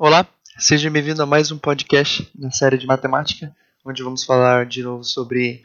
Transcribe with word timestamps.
Olá, 0.00 0.24
seja 0.56 0.88
bem-vindo 0.88 1.20
a 1.24 1.26
mais 1.26 1.50
um 1.50 1.58
podcast 1.58 2.30
na 2.32 2.52
série 2.52 2.78
de 2.78 2.86
matemática, 2.86 3.52
onde 3.84 4.00
vamos 4.00 4.22
falar 4.22 4.64
de 4.64 4.80
novo 4.80 5.02
sobre 5.02 5.64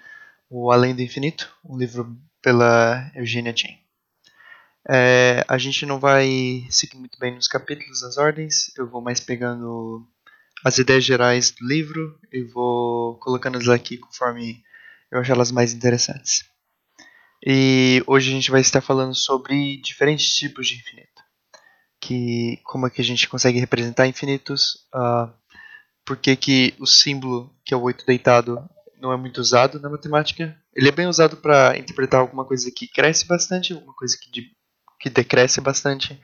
O 0.49 0.71
Além 0.71 0.95
do 0.95 1.03
Infinito, 1.03 1.55
um 1.63 1.77
livro 1.77 2.17
pela 2.41 3.11
Eugênia 3.13 3.55
Chen. 3.55 3.77
É, 4.89 5.45
a 5.47 5.55
gente 5.59 5.85
não 5.85 5.99
vai 5.99 6.65
seguir 6.71 6.97
muito 6.97 7.19
bem 7.19 7.35
nos 7.35 7.47
capítulos, 7.47 8.01
nas 8.01 8.17
ordens, 8.17 8.75
eu 8.75 8.89
vou 8.89 9.01
mais 9.01 9.19
pegando 9.19 10.03
as 10.65 10.79
ideias 10.79 11.03
gerais 11.03 11.51
do 11.51 11.67
livro 11.67 12.19
e 12.31 12.41
vou 12.41 13.19
colocando-as 13.19 13.69
aqui 13.69 13.97
conforme 13.97 14.63
eu 15.11 15.19
achar 15.19 15.33
elas 15.33 15.51
mais 15.51 15.73
interessantes. 15.73 16.43
E 17.45 18.03
hoje 18.07 18.31
a 18.31 18.33
gente 18.33 18.49
vai 18.49 18.61
estar 18.61 18.81
falando 18.81 19.13
sobre 19.13 19.77
diferentes 19.77 20.33
tipos 20.33 20.67
de 20.67 20.77
infinito 20.77 21.12
que 22.03 22.59
como 22.65 22.85
é 22.85 22.89
que 22.89 23.01
a 23.01 23.03
gente 23.03 23.29
consegue 23.29 23.59
representar 23.59 24.05
infinitos, 24.05 24.85
uh, 24.93 25.31
por 26.05 26.17
que, 26.17 26.35
que 26.35 26.73
o 26.77 26.85
símbolo, 26.85 27.49
que 27.63 27.73
é 27.73 27.77
o 27.77 27.81
8 27.81 28.05
deitado, 28.05 28.69
não 28.99 29.13
é 29.13 29.15
muito 29.15 29.37
usado 29.37 29.79
na 29.79 29.89
matemática. 29.89 30.53
Ele 30.75 30.89
é 30.89 30.91
bem 30.91 31.07
usado 31.07 31.37
para 31.37 31.77
interpretar 31.77 32.19
alguma 32.19 32.43
coisa 32.43 32.69
que 32.69 32.87
cresce 32.87 33.25
bastante, 33.25 33.71
alguma 33.71 33.93
coisa 33.93 34.17
que, 34.21 34.29
de, 34.29 34.51
que 34.99 35.09
decresce 35.09 35.61
bastante, 35.61 36.21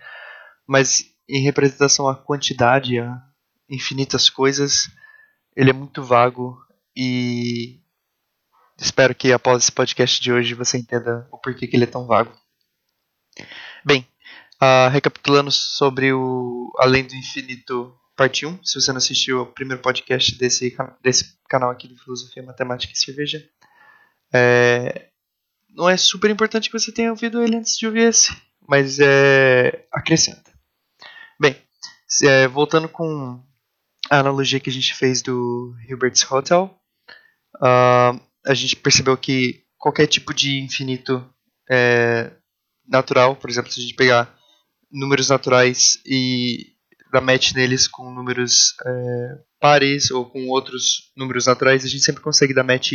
mas 0.67 1.05
em 1.29 1.43
representação 1.43 2.09
à 2.09 2.15
quantidade, 2.15 2.99
a 2.99 3.17
infinitas 3.69 4.29
coisas, 4.29 4.89
ele 5.55 5.69
é 5.69 5.73
muito 5.73 6.03
vago 6.03 6.57
e 6.93 7.79
espero 8.77 9.15
que 9.15 9.31
após 9.31 9.63
esse 9.63 9.71
podcast 9.71 10.21
de 10.21 10.33
hoje 10.33 10.53
você 10.53 10.77
entenda 10.77 11.25
o 11.31 11.37
porquê 11.37 11.67
que 11.67 11.77
ele 11.77 11.85
é 11.85 11.87
tão 11.87 12.05
vago. 12.05 12.33
Bem, 13.85 14.05
Uh, 14.61 14.89
recapitulando 14.91 15.51
sobre 15.51 16.11
o 16.11 16.71
Além 16.77 17.05
do 17.05 17.15
Infinito, 17.15 17.97
parte 18.15 18.45
1. 18.45 18.63
Se 18.63 18.81
você 18.81 18.91
não 18.91 18.97
assistiu 18.97 19.39
ao 19.39 19.45
primeiro 19.45 19.81
podcast 19.81 20.37
desse, 20.37 20.75
desse 21.01 21.37
canal 21.47 21.71
aqui 21.71 21.87
de 21.87 21.97
Filosofia, 21.97 22.43
Matemática 22.43 22.91
e 22.93 22.97
Cerveja, 22.97 23.41
é, 24.33 25.07
não 25.69 25.87
é 25.89 25.95
super 25.95 26.29
importante 26.29 26.69
que 26.69 26.77
você 26.77 26.91
tenha 26.91 27.11
ouvido 27.11 27.41
ele 27.41 27.55
antes 27.55 27.77
de 27.77 27.87
ouvir 27.87 28.09
esse, 28.09 28.35
mas 28.67 28.99
é, 28.99 29.85
acrescenta. 29.93 30.51
Bem, 31.39 31.55
é, 32.23 32.47
voltando 32.47 32.89
com 32.89 33.41
a 34.09 34.19
analogia 34.19 34.59
que 34.59 34.69
a 34.69 34.73
gente 34.73 34.93
fez 34.93 35.21
do 35.21 35.73
Hilbert's 35.87 36.29
Hotel, 36.29 36.77
uh, 37.55 38.19
a 38.45 38.53
gente 38.53 38.75
percebeu 38.75 39.15
que 39.15 39.63
qualquer 39.77 40.07
tipo 40.07 40.33
de 40.33 40.59
infinito 40.59 41.25
é, 41.69 42.31
natural, 42.87 43.35
por 43.35 43.49
exemplo, 43.49 43.71
se 43.71 43.79
a 43.79 43.83
gente 43.83 43.95
pegar 43.95 44.38
números 44.91 45.29
naturais 45.29 45.99
e 46.05 46.73
dar 47.11 47.21
match 47.21 47.53
neles 47.53 47.87
com 47.87 48.11
números 48.11 48.75
é, 48.85 49.39
pares 49.59 50.11
ou 50.11 50.25
com 50.25 50.47
outros 50.47 51.11
números 51.15 51.45
naturais, 51.45 51.83
a 51.83 51.87
gente 51.87 52.03
sempre 52.03 52.21
consegue 52.21 52.53
dar 52.53 52.63
match 52.63 52.93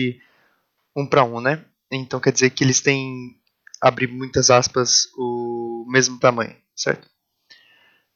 um 0.96 1.06
para 1.06 1.24
um, 1.24 1.40
né? 1.40 1.64
Então 1.90 2.20
quer 2.20 2.32
dizer 2.32 2.50
que 2.50 2.64
eles 2.64 2.80
têm, 2.80 3.36
abrir 3.80 4.06
muitas 4.06 4.50
aspas, 4.50 5.08
o 5.16 5.84
mesmo 5.88 6.18
tamanho, 6.18 6.56
certo? 6.74 7.08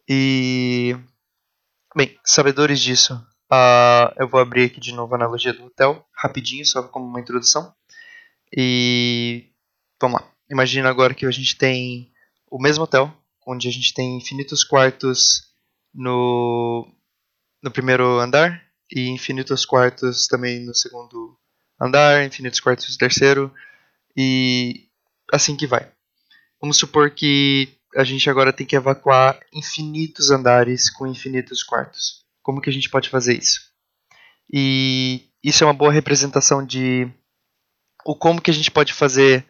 E, 0.09 0.97
bem, 1.95 2.19
sabedores 2.25 2.81
disso, 2.81 3.15
uh, 3.53 4.15
eu 4.17 4.29
vou 4.29 4.41
abrir 4.41 4.65
aqui 4.65 4.81
de 4.81 4.95
novo 4.95 5.15
a 5.15 5.19
analogia 5.19 5.53
do 5.53 5.67
hotel, 5.67 6.07
rapidinho, 6.15 6.65
só 6.65 6.83
como 6.83 7.07
uma 7.07 7.21
introdução. 7.21 7.75
E, 8.57 9.51
vamos 10.01 10.21
lá. 10.21 10.29
Imagina 10.51 10.89
agora 10.89 11.13
que 11.13 11.27
a 11.27 11.31
gente 11.31 11.57
tem 11.57 12.11
o 12.51 12.59
mesmo 12.61 12.85
hotel, 12.85 13.13
onde 13.49 13.67
a 13.67 13.73
gente 13.73 13.95
tem 13.95 14.19
infinitos 14.19 14.63
quartos 14.63 15.49
no, 15.95 16.87
no 17.63 17.71
primeiro 17.71 18.19
andar 18.19 18.63
e 18.95 19.09
infinitos 19.09 19.65
quartos 19.65 20.27
também 20.27 20.61
no 20.61 20.75
segundo 20.75 21.35
andar, 21.81 22.27
infinitos 22.27 22.61
quartos 22.61 22.93
no 22.93 22.99
terceiro 22.99 23.51
e 24.15 24.87
assim 25.33 25.57
que 25.57 25.67
vai. 25.67 25.91
Vamos 26.61 26.77
supor 26.77 27.11
que 27.11 27.75
a 27.97 28.05
gente 28.05 28.29
agora 28.29 28.53
tem 28.53 28.67
que 28.67 28.77
evacuar 28.77 29.41
infinitos 29.51 30.31
andares 30.31 30.91
com 30.91 31.07
infinitos 31.07 31.63
quartos. 31.63 32.27
Como 32.43 32.61
que 32.61 32.69
a 32.69 32.73
gente 32.73 32.91
pode 32.91 33.09
fazer 33.09 33.39
isso? 33.39 33.73
E 34.53 35.31
isso 35.43 35.65
é 35.65 35.67
uma 35.67 35.73
boa 35.73 35.93
representação 35.93 36.65
de 36.65 37.11
o 38.05 38.15
como 38.15 38.43
que 38.43 38.51
a 38.51 38.55
gente 38.55 38.71
pode 38.71 38.93
fazer, 38.93 39.47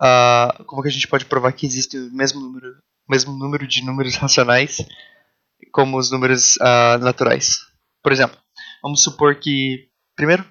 uh, 0.00 0.64
como 0.64 0.82
que 0.82 0.88
a 0.88 0.92
gente 0.92 1.08
pode 1.08 1.24
provar 1.24 1.52
que 1.52 1.66
existe 1.66 1.98
o 1.98 2.12
mesmo 2.12 2.40
número 2.40 2.76
mesmo 3.08 3.32
número 3.32 3.66
de 3.66 3.84
números 3.84 4.14
racionais 4.16 4.84
como 5.72 5.98
os 5.98 6.10
números 6.10 6.56
uh, 6.56 6.98
naturais. 6.98 7.58
Por 8.02 8.12
exemplo, 8.12 8.38
vamos 8.82 9.02
supor 9.02 9.36
que, 9.36 9.88
primeiro, 10.14 10.44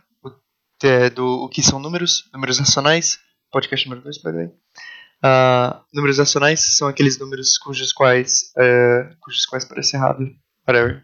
é 0.83 1.09
do, 1.09 1.43
o 1.43 1.49
que 1.49 1.63
são 1.63 1.79
números, 1.79 2.29
números 2.33 2.59
racionais, 2.59 3.19
podcast 3.51 3.87
número 3.87 4.03
2, 4.03 4.17
by 4.17 4.23
the 4.23 4.31
way. 4.31 4.51
Uh, 5.23 5.81
números 5.93 6.17
racionais 6.17 6.59
são 6.77 6.87
aqueles 6.87 7.17
números 7.17 7.57
cujos 7.57 7.91
quais, 7.93 8.53
uh, 8.57 9.15
cujos 9.19 9.45
quais 9.45 9.65
parece 9.65 9.95
errado, 9.95 10.29
whatever, 10.67 11.03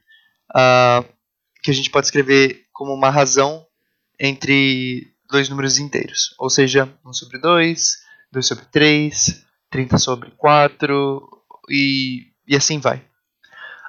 uh, 0.52 1.04
que 1.64 1.72
a 1.72 1.74
gente 1.74 1.90
pode 1.90 2.08
escrever 2.08 2.66
como 2.74 2.94
uma 2.94 3.10
razão 3.10 3.66
entre 4.20 5.12
dois 5.30 5.50
números 5.50 5.80
inteiros, 5.80 6.36
ou 6.38 6.50
seja, 6.50 6.94
1 7.06 7.14
sobre 7.14 7.40
2, 7.40 7.98
2 8.32 8.46
sobre 8.46 8.66
3, 8.66 9.46
30 9.70 9.98
sobre 9.98 10.32
4, 10.32 11.41
e, 11.70 12.32
e 12.48 12.56
assim 12.56 12.80
vai. 12.80 13.04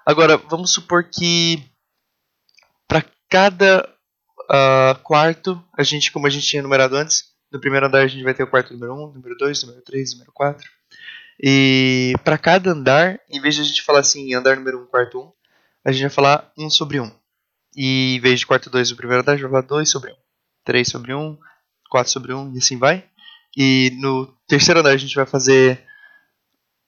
Agora, 0.04 0.36
vamos 0.36 0.72
supor 0.72 1.04
que 1.04 1.62
para 2.88 3.04
cada 3.28 3.88
uh, 4.42 4.98
quarto, 5.02 5.62
a 5.76 5.82
gente, 5.82 6.10
como 6.10 6.26
a 6.26 6.30
gente 6.30 6.46
tinha 6.46 6.62
numerado 6.62 6.96
antes, 6.96 7.32
no 7.50 7.60
primeiro 7.60 7.86
andar 7.86 8.02
a 8.02 8.06
gente 8.06 8.24
vai 8.24 8.34
ter 8.34 8.42
o 8.42 8.48
quarto 8.48 8.72
número 8.72 8.94
1, 8.94 9.12
número 9.12 9.36
2, 9.36 9.62
número 9.62 9.82
3, 9.82 10.12
número 10.14 10.32
4. 10.32 10.68
E 11.40 12.14
para 12.24 12.38
cada 12.38 12.70
andar, 12.70 13.20
em 13.28 13.40
vez 13.40 13.54
de 13.54 13.60
a 13.60 13.64
gente 13.64 13.82
falar 13.82 14.00
assim, 14.00 14.34
andar 14.34 14.56
número 14.56 14.82
1, 14.82 14.86
quarto 14.86 15.20
1, 15.20 15.32
a 15.84 15.92
gente 15.92 16.02
vai 16.02 16.10
falar 16.10 16.52
1 16.56 16.70
sobre 16.70 17.00
1. 17.00 17.10
E 17.76 18.16
em 18.16 18.20
vez 18.20 18.40
de 18.40 18.46
quarto 18.46 18.70
2 18.70 18.90
no 18.90 18.96
primeiro 18.96 19.22
andar, 19.22 19.32
a 19.32 19.36
gente 19.36 19.42
vai 19.42 19.50
falar 19.50 19.66
2 19.66 19.90
sobre 19.90 20.12
1, 20.12 20.14
3 20.64 20.88
sobre 20.88 21.14
1, 21.14 21.38
4 21.90 22.12
sobre 22.12 22.32
1 22.32 22.54
e 22.54 22.58
assim 22.58 22.78
vai. 22.78 23.04
E 23.56 23.92
no 24.00 24.26
terceiro 24.46 24.80
andar 24.80 24.90
a 24.90 24.96
gente 24.96 25.14
vai 25.14 25.26
fazer 25.26 25.84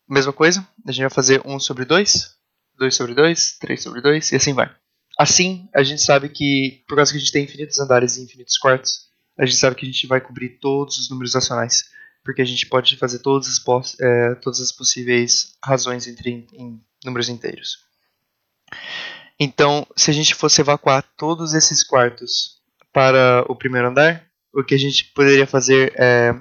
mesma 0.08 0.32
coisa, 0.32 0.66
a 0.86 0.92
gente 0.92 1.02
vai 1.02 1.10
fazer 1.10 1.40
1 1.44 1.58
sobre 1.60 1.84
2, 1.84 2.34
2 2.78 2.94
sobre 2.94 3.14
2, 3.14 3.58
3 3.58 3.82
sobre 3.82 4.00
2 4.00 4.32
e 4.32 4.36
assim 4.36 4.52
vai. 4.52 4.70
Assim, 5.18 5.68
a 5.74 5.82
gente 5.82 6.02
sabe 6.02 6.28
que, 6.28 6.82
por 6.88 6.96
causa 6.96 7.12
que 7.12 7.18
a 7.18 7.20
gente 7.20 7.32
tem 7.32 7.44
infinitos 7.44 7.78
andares 7.78 8.16
e 8.16 8.22
infinitos 8.22 8.58
quartos, 8.58 9.08
a 9.38 9.44
gente 9.46 9.56
sabe 9.56 9.76
que 9.76 9.86
a 9.86 9.88
gente 9.88 10.06
vai 10.06 10.20
cobrir 10.20 10.58
todos 10.60 10.98
os 10.98 11.08
números 11.08 11.34
racionais, 11.34 11.84
porque 12.24 12.42
a 12.42 12.44
gente 12.44 12.66
pode 12.66 12.96
fazer 12.96 13.20
todas 13.20 13.48
as, 13.48 14.00
é, 14.00 14.34
todas 14.36 14.60
as 14.60 14.72
possíveis 14.72 15.56
razões 15.64 16.06
entre 16.06 16.46
em 16.52 16.80
números 17.04 17.28
inteiros. 17.28 17.78
Então, 19.38 19.86
se 19.96 20.10
a 20.10 20.14
gente 20.14 20.34
fosse 20.34 20.60
evacuar 20.60 21.02
todos 21.16 21.54
esses 21.54 21.82
quartos 21.82 22.60
para 22.92 23.44
o 23.48 23.56
primeiro 23.56 23.88
andar, 23.88 24.24
o 24.52 24.62
que 24.62 24.74
a 24.74 24.78
gente 24.78 25.06
poderia 25.12 25.46
fazer 25.46 25.92
é 25.96 26.34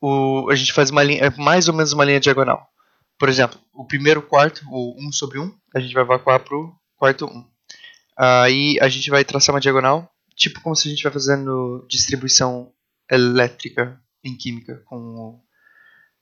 o, 0.00 0.48
a 0.50 0.54
gente 0.54 0.72
faz 0.72 0.90
uma 0.90 1.02
linha, 1.02 1.24
é 1.24 1.30
mais 1.30 1.68
ou 1.68 1.74
menos 1.74 1.92
uma 1.92 2.04
linha 2.04 2.20
diagonal. 2.20 2.66
Por 3.18 3.28
exemplo, 3.28 3.60
o 3.74 3.86
primeiro 3.86 4.22
quarto, 4.22 4.62
o 4.70 4.96
1 5.08 5.12
sobre 5.12 5.38
1, 5.38 5.54
a 5.74 5.80
gente 5.80 5.92
vai 5.92 6.02
evacuar 6.02 6.40
para 6.40 6.56
o 6.56 6.74
quarto 6.96 7.26
1. 7.26 7.44
Aí 8.16 8.78
a 8.80 8.88
gente 8.88 9.10
vai 9.10 9.24
traçar 9.24 9.54
uma 9.54 9.60
diagonal, 9.60 10.10
tipo 10.34 10.60
como 10.60 10.74
se 10.74 10.88
a 10.88 10.90
gente 10.90 11.02
vai 11.02 11.12
fazendo 11.12 11.86
distribuição 11.88 12.72
elétrica 13.10 14.00
em 14.24 14.36
química 14.36 14.82
com 14.86 14.96
o 14.96 15.40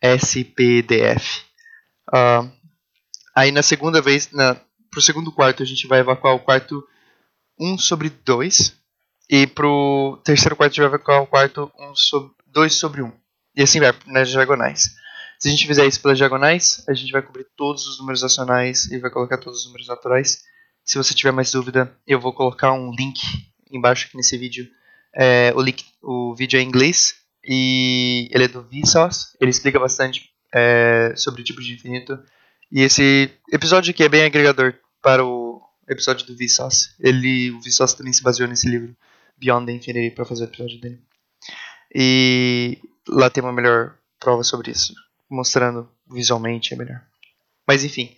SPDF. 0.00 1.42
Uh, 2.08 2.50
aí 3.34 3.52
na 3.52 3.62
segunda 3.62 4.00
vez, 4.00 4.26
para 4.26 4.98
o 4.98 5.02
segundo 5.02 5.32
quarto, 5.32 5.62
a 5.62 5.66
gente 5.66 5.86
vai 5.86 6.00
evacuar 6.00 6.34
o 6.34 6.40
quarto 6.40 6.86
1 7.58 7.78
sobre 7.78 8.10
2. 8.10 8.76
E 9.30 9.46
para 9.46 9.66
o 9.66 10.16
terceiro 10.24 10.56
quarto, 10.56 10.72
a 10.72 10.74
gente 10.74 10.80
vai 10.80 10.88
evacuar 10.88 11.22
o 11.22 11.26
quarto 11.26 11.70
1 11.78 11.94
sobre, 11.94 12.32
2 12.46 12.74
sobre 12.74 13.02
1. 13.02 13.12
E 13.58 13.62
assim 13.62 13.80
vai 13.80 13.92
nas 14.06 14.30
diagonais. 14.30 14.94
Se 15.36 15.48
a 15.48 15.50
gente 15.50 15.66
fizer 15.66 15.84
isso 15.84 16.00
pelas 16.00 16.16
diagonais, 16.16 16.84
a 16.88 16.94
gente 16.94 17.10
vai 17.10 17.20
cobrir 17.20 17.44
todos 17.56 17.88
os 17.88 17.98
números 17.98 18.22
racionais 18.22 18.84
e 18.84 18.98
vai 19.00 19.10
colocar 19.10 19.36
todos 19.36 19.60
os 19.60 19.66
números 19.66 19.88
naturais. 19.88 20.44
Se 20.84 20.96
você 20.96 21.12
tiver 21.12 21.32
mais 21.32 21.50
dúvida, 21.50 21.92
eu 22.06 22.20
vou 22.20 22.32
colocar 22.32 22.72
um 22.72 22.92
link 22.92 23.20
embaixo 23.68 24.06
aqui 24.06 24.16
nesse 24.16 24.38
vídeo. 24.38 24.68
É, 25.12 25.52
o, 25.56 25.60
link, 25.60 25.84
o 26.00 26.36
vídeo 26.36 26.56
é 26.56 26.62
em 26.62 26.68
inglês 26.68 27.16
e 27.44 28.28
ele 28.30 28.44
é 28.44 28.48
do 28.48 28.62
Vsauce. 28.62 29.36
Ele 29.40 29.50
explica 29.50 29.80
bastante 29.80 30.30
é, 30.54 31.12
sobre 31.16 31.42
tipos 31.42 31.66
de 31.66 31.74
infinito. 31.74 32.16
E 32.70 32.82
esse 32.82 33.28
episódio 33.52 33.90
aqui 33.90 34.04
é 34.04 34.08
bem 34.08 34.22
agregador 34.22 34.74
para 35.02 35.24
o 35.24 35.60
episódio 35.88 36.24
do 36.28 36.36
Vsauce. 36.36 36.90
Ele, 37.00 37.50
o 37.50 37.60
Vsauce 37.60 37.96
também 37.96 38.12
se 38.12 38.22
baseou 38.22 38.48
nesse 38.48 38.68
livro 38.68 38.96
Beyond 39.36 39.66
the 39.66 39.72
Infinity 39.72 40.14
para 40.14 40.24
fazer 40.24 40.44
o 40.44 40.46
episódio 40.46 40.80
dele. 40.80 41.00
E 41.92 42.78
lá 43.08 43.30
tem 43.30 43.42
uma 43.42 43.52
melhor 43.52 43.96
prova 44.20 44.42
sobre 44.42 44.70
isso, 44.70 44.94
mostrando 45.30 45.88
visualmente 46.10 46.74
é 46.74 46.76
melhor. 46.76 47.00
Mas 47.66 47.84
enfim, 47.84 48.14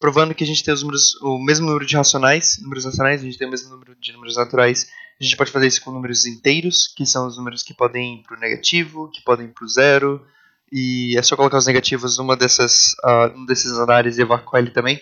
provando 0.00 0.34
que 0.34 0.44
a 0.44 0.46
gente 0.46 0.64
tem 0.64 0.74
os 0.74 0.82
números, 0.82 1.14
o 1.22 1.38
mesmo 1.38 1.66
número 1.66 1.86
de 1.86 1.96
racionais, 1.96 2.58
números 2.60 2.84
racionais, 2.84 3.20
a 3.20 3.24
gente 3.24 3.38
tem 3.38 3.46
o 3.46 3.50
mesmo 3.50 3.70
número 3.70 3.94
de 3.96 4.12
números 4.12 4.36
naturais. 4.36 4.88
A 5.20 5.24
gente 5.24 5.36
pode 5.36 5.50
fazer 5.50 5.66
isso 5.66 5.82
com 5.82 5.92
números 5.92 6.26
inteiros, 6.26 6.92
que 6.96 7.06
são 7.06 7.26
os 7.26 7.36
números 7.36 7.62
que 7.62 7.74
podem 7.74 8.16
ir 8.18 8.22
para 8.22 8.36
o 8.36 8.40
negativo, 8.40 9.10
que 9.10 9.22
podem 9.22 9.46
ir 9.46 9.50
para 9.50 9.64
o 9.64 9.68
zero, 9.68 10.26
e 10.72 11.16
é 11.16 11.22
só 11.22 11.36
colocar 11.36 11.58
os 11.58 11.66
negativos 11.66 12.18
numa 12.18 12.36
dessas, 12.36 12.94
uh, 13.04 13.36
um 13.36 13.44
desses 13.44 13.70
andares 13.72 14.18
e 14.18 14.22
evacuar 14.22 14.62
ele 14.62 14.72
também, 14.72 15.00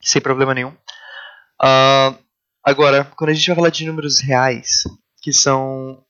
sem 0.00 0.20
problema 0.20 0.54
nenhum. 0.54 0.72
Uh, 1.62 2.18
agora, 2.64 3.04
quando 3.16 3.30
a 3.30 3.34
gente 3.34 3.46
vai 3.46 3.56
falar 3.56 3.70
de 3.70 3.86
números 3.86 4.20
reais, 4.20 4.82
que 5.22 5.32
são 5.32 6.02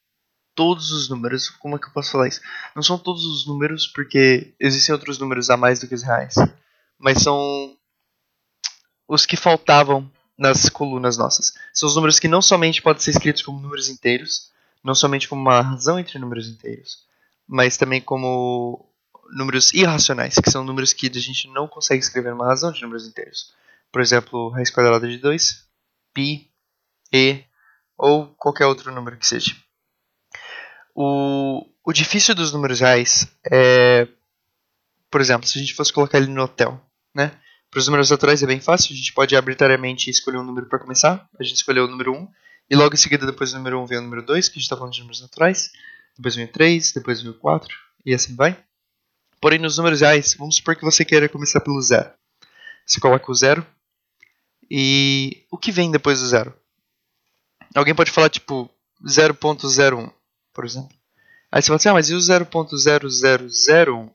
todos 0.54 0.90
os 0.90 1.08
números, 1.08 1.48
como 1.48 1.76
é 1.76 1.78
que 1.78 1.86
eu 1.86 1.92
posso 1.92 2.12
falar 2.12 2.28
isso? 2.28 2.40
Não 2.74 2.82
são 2.82 2.98
todos 2.98 3.24
os 3.24 3.46
números, 3.46 3.86
porque 3.86 4.54
existem 4.58 4.92
outros 4.92 5.18
números 5.18 5.50
a 5.50 5.56
mais 5.56 5.80
do 5.80 5.88
que 5.88 5.94
os 5.94 6.02
reais, 6.02 6.34
mas 6.98 7.22
são 7.22 7.76
os 9.08 9.26
que 9.26 9.36
faltavam 9.36 10.10
nas 10.38 10.68
colunas 10.68 11.16
nossas. 11.16 11.54
São 11.72 11.88
os 11.88 11.94
números 11.94 12.18
que 12.18 12.28
não 12.28 12.42
somente 12.42 12.82
podem 12.82 13.02
ser 13.02 13.10
escritos 13.10 13.42
como 13.42 13.60
números 13.60 13.88
inteiros, 13.88 14.50
não 14.82 14.94
somente 14.94 15.28
como 15.28 15.40
uma 15.40 15.60
razão 15.60 15.98
entre 15.98 16.18
números 16.18 16.48
inteiros, 16.48 17.04
mas 17.46 17.76
também 17.76 18.00
como 18.00 18.88
números 19.30 19.72
irracionais, 19.72 20.34
que 20.34 20.50
são 20.50 20.64
números 20.64 20.92
que 20.92 21.08
a 21.08 21.20
gente 21.20 21.48
não 21.48 21.66
consegue 21.66 22.02
escrever 22.02 22.30
numa 22.30 22.46
razão 22.46 22.72
de 22.72 22.82
números 22.82 23.06
inteiros. 23.06 23.52
Por 23.90 24.00
exemplo, 24.00 24.50
raiz 24.50 24.70
quadrada 24.70 25.08
de 25.08 25.18
2, 25.18 25.64
π, 26.12 26.48
e 27.12 27.44
ou 27.96 28.26
qualquer 28.36 28.66
outro 28.66 28.92
número 28.92 29.16
que 29.16 29.26
seja. 29.26 29.54
O, 30.94 31.66
o 31.84 31.92
difícil 31.92 32.34
dos 32.34 32.52
números 32.52 32.80
reais 32.80 33.26
é, 33.50 34.06
por 35.10 35.20
exemplo, 35.20 35.46
se 35.46 35.58
a 35.58 35.60
gente 35.60 35.74
fosse 35.74 35.92
colocar 35.92 36.18
ele 36.18 36.26
no 36.26 36.42
hotel, 36.42 36.80
né? 37.14 37.32
Para 37.70 37.80
os 37.80 37.86
números 37.86 38.10
naturais 38.10 38.42
é 38.42 38.46
bem 38.46 38.60
fácil, 38.60 38.92
a 38.92 38.96
gente 38.96 39.12
pode 39.12 39.34
arbitrariamente 39.34 40.08
escolher 40.08 40.38
um 40.38 40.44
número 40.44 40.66
para 40.66 40.78
começar. 40.78 41.28
A 41.38 41.42
gente 41.42 41.56
escolheu 41.56 41.84
o 41.84 41.88
número 41.88 42.12
1, 42.12 42.28
e 42.70 42.76
logo 42.76 42.94
em 42.94 42.96
seguida, 42.96 43.26
depois 43.26 43.50
do 43.50 43.58
número 43.58 43.80
1, 43.82 43.86
vem 43.86 43.98
o 43.98 44.02
número 44.02 44.22
2, 44.22 44.48
que 44.48 44.52
a 44.52 44.54
gente 44.54 44.62
está 44.64 44.76
falando 44.76 44.92
de 44.92 45.00
números 45.00 45.20
naturais. 45.20 45.70
Depois 46.16 46.36
vem 46.36 46.44
o 46.44 46.48
3, 46.48 46.92
depois 46.92 47.20
vem 47.20 47.30
o 47.30 47.34
4, 47.34 47.76
e 48.06 48.14
assim 48.14 48.34
vai. 48.34 48.56
Porém, 49.40 49.58
nos 49.58 49.76
números 49.76 50.00
reais, 50.00 50.34
vamos 50.38 50.56
supor 50.56 50.76
que 50.76 50.84
você 50.84 51.04
queira 51.04 51.28
começar 51.28 51.60
pelo 51.60 51.80
zero. 51.82 52.10
Você 52.86 53.00
coloca 53.00 53.30
o 53.30 53.34
zero, 53.34 53.66
e 54.70 55.44
o 55.50 55.58
que 55.58 55.70
vem 55.70 55.90
depois 55.90 56.20
do 56.20 56.26
zero? 56.26 56.54
Alguém 57.74 57.94
pode 57.94 58.10
falar 58.10 58.30
tipo 58.30 58.70
0.01, 59.04 60.12
por 60.54 60.64
exemplo. 60.64 60.96
Aí 61.52 61.60
você 61.60 61.66
fala 61.66 61.76
assim, 61.76 61.88
ah, 61.88 61.92
mas 61.92 62.08
e 62.08 62.14
o 62.14 62.18
0.0001? 62.18 64.10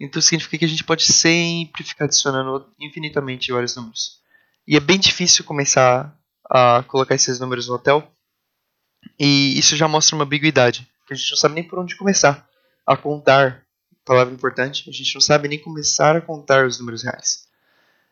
Então 0.00 0.20
significa 0.20 0.58
que 0.58 0.64
a 0.64 0.68
gente 0.68 0.84
pode 0.84 1.04
sempre 1.04 1.82
ficar 1.82 2.04
adicionando 2.04 2.66
infinitamente 2.78 3.52
vários 3.52 3.74
números. 3.76 4.20
E 4.66 4.76
é 4.76 4.80
bem 4.80 4.98
difícil 4.98 5.44
começar 5.44 6.16
a 6.48 6.82
colocar 6.84 7.14
esses 7.14 7.40
números 7.40 7.68
no 7.68 7.74
hotel. 7.74 8.10
E 9.18 9.58
isso 9.58 9.76
já 9.76 9.88
mostra 9.88 10.16
uma 10.16 10.24
ambiguidade. 10.24 10.88
A 11.10 11.14
gente 11.14 11.30
não 11.30 11.38
sabe 11.38 11.54
nem 11.54 11.64
por 11.64 11.78
onde 11.78 11.96
começar 11.96 12.48
a 12.86 12.96
contar. 12.96 13.64
Palavra 14.04 14.32
importante. 14.32 14.88
A 14.88 14.92
gente 14.92 15.14
não 15.14 15.20
sabe 15.20 15.48
nem 15.48 15.58
começar 15.58 16.16
a 16.16 16.20
contar 16.20 16.66
os 16.66 16.78
números 16.78 17.02
reais. 17.02 17.48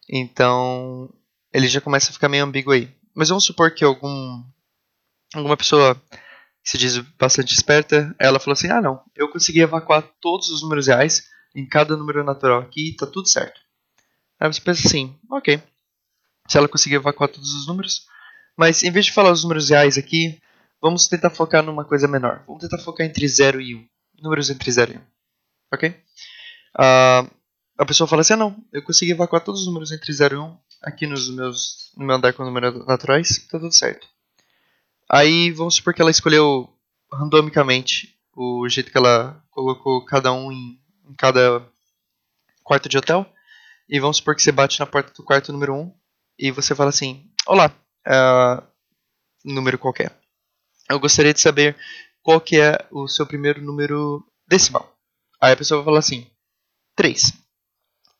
Então, 0.08 1.08
ele 1.52 1.69
já 1.69 1.81
começa 1.81 2.10
a 2.10 2.12
ficar 2.12 2.28
meio 2.28 2.44
ambíguo 2.44 2.72
aí. 2.72 2.93
Mas 3.14 3.28
vamos 3.28 3.44
supor 3.44 3.72
que 3.72 3.84
algum 3.84 4.43
alguma 5.34 5.56
pessoa 5.56 6.00
se 6.69 6.76
diz 6.76 6.99
bastante 7.19 7.55
esperta, 7.55 8.15
ela 8.19 8.38
falou 8.38 8.53
assim: 8.53 8.69
"Ah, 8.69 8.82
não, 8.82 9.03
eu 9.17 9.31
consegui 9.31 9.61
evacuar 9.62 10.03
todos 10.20 10.50
os 10.50 10.61
números 10.61 10.87
reais 10.87 11.26
em 11.55 11.67
cada 11.67 11.97
número 11.97 12.23
natural 12.23 12.61
aqui, 12.61 12.94
tá 12.94 13.06
tudo 13.06 13.26
certo". 13.26 13.59
Aí 14.38 14.53
você 14.53 14.61
pensa 14.61 14.87
assim: 14.87 15.19
"OK. 15.31 15.62
Se 16.47 16.59
ela 16.59 16.69
conseguir 16.69 16.97
evacuar 16.97 17.31
todos 17.31 17.55
os 17.55 17.67
números, 17.67 18.06
mas 18.55 18.82
em 18.82 18.91
vez 18.91 19.06
de 19.06 19.12
falar 19.12 19.32
os 19.32 19.44
números 19.44 19.70
reais 19.70 19.97
aqui, 19.97 20.38
vamos 20.79 21.09
tentar 21.09 21.31
focar 21.31 21.62
numa 21.62 21.87
coisa 21.87 22.06
menor. 22.06 22.44
Vamos 22.47 22.61
tentar 22.61 22.79
focar 22.79 23.06
entre 23.06 23.26
0 23.26 23.62
e 23.62 23.75
1. 23.75 23.79
Um. 23.79 23.88
Números 24.20 24.50
entre 24.50 24.70
0 24.70 24.93
e 24.93 24.97
1. 24.97 25.00
Um. 25.00 25.03
Ok? 25.73 25.88
Uh, 25.88 27.31
a 27.79 27.87
pessoa 27.87 28.06
fala 28.06 28.20
assim: 28.20 28.35
ah, 28.35 28.37
não, 28.37 28.62
eu 28.75 28.82
consegui 28.82 29.12
evacuar 29.12 29.43
todos 29.43 29.62
os 29.62 29.67
números 29.67 29.91
entre 29.91 30.12
0 30.12 30.35
e 30.35 30.38
1 30.38 30.44
um, 30.44 30.59
aqui 30.82 31.06
nos 31.06 31.31
meus, 31.31 31.93
no 31.97 32.05
meu 32.05 32.17
andar 32.17 32.35
com 32.35 32.44
números 32.44 32.87
naturais, 32.87 33.38
tá 33.50 33.59
tudo 33.59 33.73
certo. 33.73 34.06
Aí 35.10 35.50
vamos 35.50 35.76
supor 35.76 35.94
que 35.94 36.02
ela 36.02 36.10
escolheu 36.10 36.69
randomicamente 37.10 38.14
o 38.37 38.69
jeito 38.69 38.90
que 38.90 38.99
ela 38.99 39.43
colocou 39.50 40.05
cada 40.05 40.32
um 40.32 40.52
em, 40.52 40.78
em 41.08 41.14
cada 41.14 41.66
quarto 42.62 42.88
de 42.88 42.99
hotel. 42.99 43.26
E 43.88 43.99
vamos 43.99 44.19
supor 44.19 44.37
que 44.37 44.43
você 44.43 44.52
bate 44.52 44.78
na 44.78 44.87
porta 44.87 45.12
do 45.14 45.25
quarto 45.25 45.50
número 45.50 45.75
1 45.75 45.94
e 46.38 46.50
você 46.50 46.75
fala 46.75 46.90
assim: 46.90 47.31
Olá, 47.46 47.75
uh, 48.06 48.62
número 49.43 49.78
qualquer. 49.78 50.14
Eu 50.90 51.00
gostaria 51.00 51.32
de 51.32 51.40
saber 51.40 51.75
qual 52.22 52.38
que 52.38 52.60
é 52.60 52.87
o 52.90 53.08
seu 53.08 53.26
primeiro 53.26 53.62
número 53.62 54.22
decimal. 54.46 54.94
Aí 55.40 55.52
a 55.52 55.56
pessoa 55.56 55.78
vai 55.78 55.87
falar 55.87 56.00
assim: 56.00 56.31
3. 56.94 57.32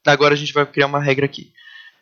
Agora 0.07 0.33
a 0.33 0.37
gente 0.39 0.55
vai 0.55 0.65
criar 0.65 0.87
uma 0.87 1.03
regra 1.03 1.27
aqui. 1.27 1.53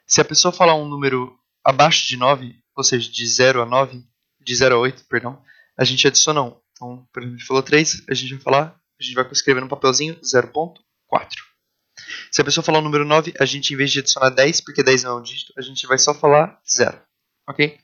Se 0.07 0.21
a 0.21 0.25
pessoa 0.25 0.53
falar 0.53 0.77
um 0.77 0.89
número 0.89 1.37
abaixo 1.65 2.07
de 2.07 2.17
9, 2.17 2.57
ou 2.77 2.85
seja, 2.85 3.11
de 3.11 3.27
0 3.27 3.63
a 3.63 3.67
9, 3.67 4.05
de 4.47 4.55
0 4.55 4.77
a 4.77 4.79
8, 4.79 5.05
perdão, 5.09 5.43
a 5.77 5.85
gente 5.85 6.07
adiciona 6.07 6.41
1. 6.41 6.57
Então, 6.73 7.09
por 7.13 7.21
exemplo, 7.21 7.35
a 7.35 7.39
gente 7.39 7.47
falou 7.47 7.63
3, 7.63 8.05
a 8.09 8.15
gente 8.15 8.35
vai 8.35 8.43
falar, 8.43 8.81
a 8.99 9.03
gente 9.03 9.15
vai 9.15 9.29
escrever 9.33 9.61
no 9.61 9.69
papelzinho 9.69 10.15
0.4. 10.21 10.77
Se 12.31 12.41
a 12.41 12.45
pessoa 12.45 12.63
falar 12.63 12.79
o 12.79 12.83
número 12.83 13.05
9, 13.05 13.35
a 13.41 13.45
gente, 13.45 13.75
em 13.75 13.77
vez 13.77 13.91
de 13.91 13.99
adicionar 13.99 14.31
10, 14.31 14.61
porque 14.61 14.83
10 14.83 15.03
não 15.03 15.13
é 15.13 15.21
um 15.21 15.23
dígito, 15.23 15.53
a 15.59 15.63
gente 15.63 15.87
vai 15.87 15.99
só 15.99 16.15
falar 16.15 16.61
0. 16.71 16.97
Ok? 17.49 17.79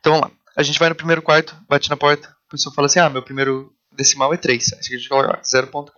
Então 0.00 0.12
vamos 0.12 0.28
lá. 0.28 0.36
A 0.56 0.62
gente 0.62 0.78
vai 0.78 0.88
no 0.88 0.94
primeiro 0.94 1.22
quarto, 1.22 1.56
bate 1.68 1.88
na 1.88 1.96
porta, 1.96 2.28
a 2.28 2.50
pessoa 2.50 2.74
fala 2.74 2.86
assim: 2.86 2.98
Ah, 2.98 3.08
meu 3.08 3.22
primeiro 3.22 3.74
decimal 3.92 4.34
é 4.34 4.36
3. 4.36 4.72
Aí 4.74 4.78
a 4.78 4.82
gente 4.82 5.08
coloca 5.08 5.40
0.4. 5.40 5.92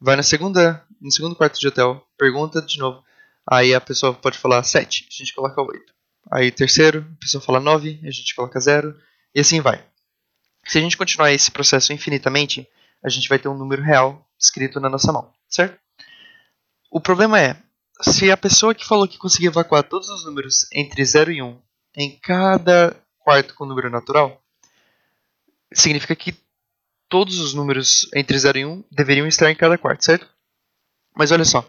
Vai 0.00 0.16
na 0.16 0.22
segunda, 0.22 0.84
no 1.00 1.10
segundo 1.10 1.36
quarto 1.36 1.58
de 1.58 1.68
hotel, 1.68 2.06
pergunta 2.16 2.62
de 2.62 2.78
novo. 2.78 3.02
Aí 3.50 3.74
a 3.74 3.80
pessoa 3.80 4.14
pode 4.14 4.38
falar 4.38 4.62
7, 4.62 5.08
a 5.10 5.14
gente 5.14 5.34
coloca 5.34 5.60
8. 5.60 5.93
Aí 6.30 6.50
terceiro, 6.50 7.06
a 7.16 7.20
pessoa 7.20 7.42
fala 7.42 7.60
9, 7.60 8.00
a 8.04 8.10
gente 8.10 8.34
coloca 8.34 8.58
0, 8.58 8.94
e 9.34 9.40
assim 9.40 9.60
vai. 9.60 9.84
Se 10.66 10.78
a 10.78 10.80
gente 10.80 10.96
continuar 10.96 11.32
esse 11.32 11.50
processo 11.50 11.92
infinitamente, 11.92 12.66
a 13.02 13.08
gente 13.08 13.28
vai 13.28 13.38
ter 13.38 13.48
um 13.48 13.56
número 13.56 13.82
real 13.82 14.26
escrito 14.38 14.80
na 14.80 14.88
nossa 14.88 15.12
mão, 15.12 15.30
certo? 15.48 15.78
O 16.90 17.00
problema 17.00 17.40
é, 17.40 17.56
se 18.00 18.30
a 18.30 18.36
pessoa 18.36 18.74
que 18.74 18.86
falou 18.86 19.06
que 19.06 19.18
conseguia 19.18 19.48
evacuar 19.48 19.82
todos 19.82 20.08
os 20.08 20.24
números 20.24 20.66
entre 20.72 21.04
0 21.04 21.32
e 21.32 21.42
1 21.42 21.58
em 21.96 22.18
cada 22.18 22.96
quarto 23.18 23.54
com 23.54 23.66
número 23.66 23.90
natural, 23.90 24.42
significa 25.72 26.16
que 26.16 26.34
todos 27.08 27.38
os 27.38 27.54
números 27.54 28.08
entre 28.14 28.38
0 28.38 28.58
e 28.58 28.64
1 28.64 28.84
deveriam 28.90 29.26
estar 29.26 29.50
em 29.50 29.56
cada 29.56 29.78
quarto, 29.78 30.04
certo? 30.04 30.28
Mas 31.16 31.30
olha 31.30 31.44
só, 31.44 31.68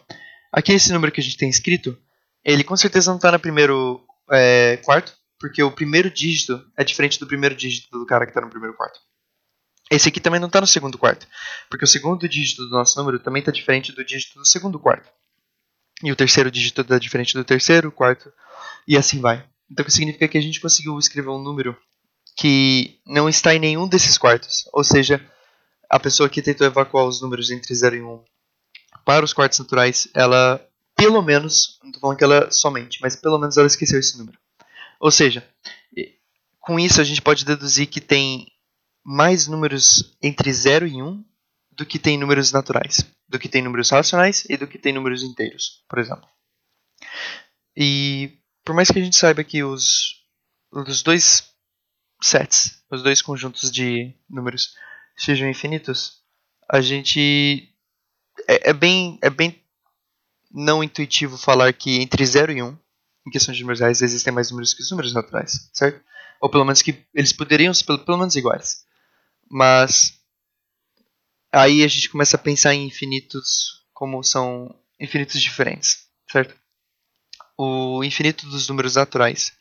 aqui 0.51 0.73
esse 0.73 0.91
número 0.91 1.11
que 1.11 1.21
a 1.21 1.23
gente 1.23 1.37
tem 1.37 1.49
escrito, 1.49 1.97
ele 2.43 2.63
com 2.63 2.75
certeza 2.75 3.11
não 3.11 3.17
está 3.17 3.31
no 3.31 3.39
primeiro 3.39 4.03
é, 4.31 4.77
quarto, 4.77 5.13
porque 5.39 5.61
o 5.61 5.71
primeiro 5.71 6.09
dígito 6.09 6.63
é 6.77 6.83
diferente 6.83 7.19
do 7.19 7.27
primeiro 7.27 7.55
dígito 7.55 7.89
do 7.91 8.05
cara 8.05 8.25
que 8.25 8.31
está 8.31 8.41
no 8.41 8.49
primeiro 8.49 8.75
quarto. 8.75 8.99
Esse 9.91 10.09
aqui 10.09 10.19
também 10.19 10.39
não 10.39 10.47
está 10.47 10.59
no 10.59 10.67
segundo 10.67 10.97
quarto, 10.97 11.27
porque 11.69 11.85
o 11.85 11.87
segundo 11.87 12.27
dígito 12.27 12.63
do 12.63 12.71
nosso 12.71 12.97
número 12.97 13.19
também 13.19 13.41
está 13.41 13.51
diferente 13.51 13.91
do 13.91 14.03
dígito 14.03 14.39
do 14.39 14.45
segundo 14.45 14.79
quarto. 14.79 15.09
E 16.03 16.11
o 16.11 16.15
terceiro 16.15 16.49
dígito 16.51 16.81
está 16.81 16.97
diferente 16.97 17.33
do 17.35 17.43
terceiro, 17.43 17.91
quarto, 17.91 18.31
e 18.87 18.97
assim 18.97 19.21
vai. 19.21 19.47
Então, 19.69 19.87
significa 19.89 20.27
que 20.27 20.37
a 20.37 20.41
gente 20.41 20.59
conseguiu 20.59 20.97
escrever 20.99 21.29
um 21.29 21.41
número 21.41 21.77
que 22.35 22.99
não 23.05 23.29
está 23.29 23.55
em 23.55 23.59
nenhum 23.59 23.87
desses 23.87 24.17
quartos. 24.17 24.67
Ou 24.73 24.83
seja, 24.83 25.23
a 25.89 25.99
pessoa 25.99 26.29
que 26.29 26.41
tentou 26.41 26.67
evacuar 26.67 27.05
os 27.05 27.21
números 27.21 27.49
entre 27.49 27.73
0 27.73 27.95
e 27.95 28.01
1 28.01 28.23
para 29.05 29.23
os 29.23 29.33
quartos 29.33 29.59
naturais, 29.59 30.07
ela, 30.13 30.59
pelo 30.95 31.21
menos, 31.21 31.77
não 31.81 31.89
estou 31.89 32.01
falando 32.01 32.17
que 32.17 32.23
ela 32.23 32.51
somente, 32.51 32.99
mas 33.01 33.15
pelo 33.15 33.37
menos 33.37 33.57
ela 33.57 33.67
esqueceu 33.67 33.99
esse 33.99 34.17
número. 34.17 34.37
Ou 34.99 35.11
seja, 35.11 35.47
com 36.59 36.79
isso 36.79 36.99
a 36.99 37.03
gente 37.03 37.21
pode 37.21 37.45
deduzir 37.45 37.87
que 37.87 38.01
tem 38.01 38.51
mais 39.03 39.47
números 39.47 40.17
entre 40.21 40.51
0 40.51 40.87
e 40.87 41.01
1 41.01 41.23
do 41.71 41.85
que 41.85 41.99
tem 41.99 42.17
números 42.17 42.51
naturais, 42.51 43.05
do 43.27 43.37
que 43.37 43.49
tem 43.49 43.61
números 43.61 43.89
racionais 43.89 44.45
e 44.49 44.57
do 44.57 44.65
que 44.65 44.79
tem 44.79 44.93
números 44.93 45.21
inteiros, 45.21 45.83
por 45.87 45.99
exemplo. 45.99 46.27
E 47.75 48.39
por 48.63 48.73
mais 48.73 48.89
que 48.89 48.97
a 48.97 49.03
gente 49.03 49.15
saiba 49.15 49.43
que 49.43 49.63
os, 49.63 50.23
os 50.71 51.03
dois 51.03 51.53
sets, 52.21 52.81
os 52.89 53.03
dois 53.03 53.21
conjuntos 53.21 53.69
de 53.69 54.13
números 54.29 54.73
sejam 55.17 55.47
infinitos, 55.49 56.23
a 56.67 56.81
gente 56.81 57.69
é, 58.47 58.69
é, 58.71 58.73
bem 58.73 59.19
é 59.21 59.29
bem 59.29 59.63
não 60.55 60.83
intuitivo 60.83 61.37
falar 61.37 61.73
que 61.73 62.01
entre 62.01 62.25
0 62.25 62.51
e 62.53 62.63
1, 62.63 62.65
um, 62.65 62.77
em 63.27 63.31
questão 63.31 63.53
de 63.53 63.61
números 63.61 63.79
reais, 63.79 64.01
existem 64.01 64.33
mais 64.33 64.49
números 64.49 64.73
que 64.73 64.81
os 64.81 64.89
números 64.89 65.13
naturais, 65.13 65.69
certo? 65.73 66.03
Ou 66.41 66.49
pelo 66.49 66.63
menos 66.63 66.81
que 66.81 67.05
eles 67.13 67.33
poderiam 67.33 67.73
ser 67.73 67.83
pelo, 67.83 67.99
pelo 67.99 68.17
menos 68.17 68.35
iguais. 68.35 68.85
Mas 69.49 70.13
aí 71.51 71.83
a 71.83 71.87
gente 71.87 72.09
começa 72.09 72.37
a 72.37 72.39
pensar 72.39 72.73
em 72.73 72.87
infinitos 72.87 73.83
como 73.93 74.23
são 74.23 74.73
infinitos 74.99 75.41
diferentes, 75.41 76.07
certo? 76.31 76.55
o 77.57 78.03
infinito 78.03 78.45
dos 78.47 78.67
números 78.67 78.95
naturais. 78.95 79.53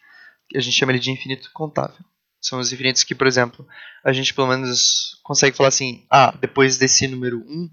A 0.54 0.60
gente 0.60 0.76
chama 0.76 0.92
ele 0.92 0.98
de 0.98 1.10
infinito 1.10 1.50
contável. 1.52 2.04
São 2.40 2.58
os 2.58 2.72
infinitos 2.72 3.02
que, 3.02 3.14
por 3.14 3.26
exemplo, 3.26 3.66
a 4.04 4.12
gente 4.12 4.34
pelo 4.34 4.48
menos 4.48 5.18
consegue 5.22 5.56
falar 5.56 5.68
assim: 5.68 6.04
ah, 6.10 6.32
depois 6.38 6.76
desse 6.76 7.06
número 7.08 7.38
1 7.38 7.70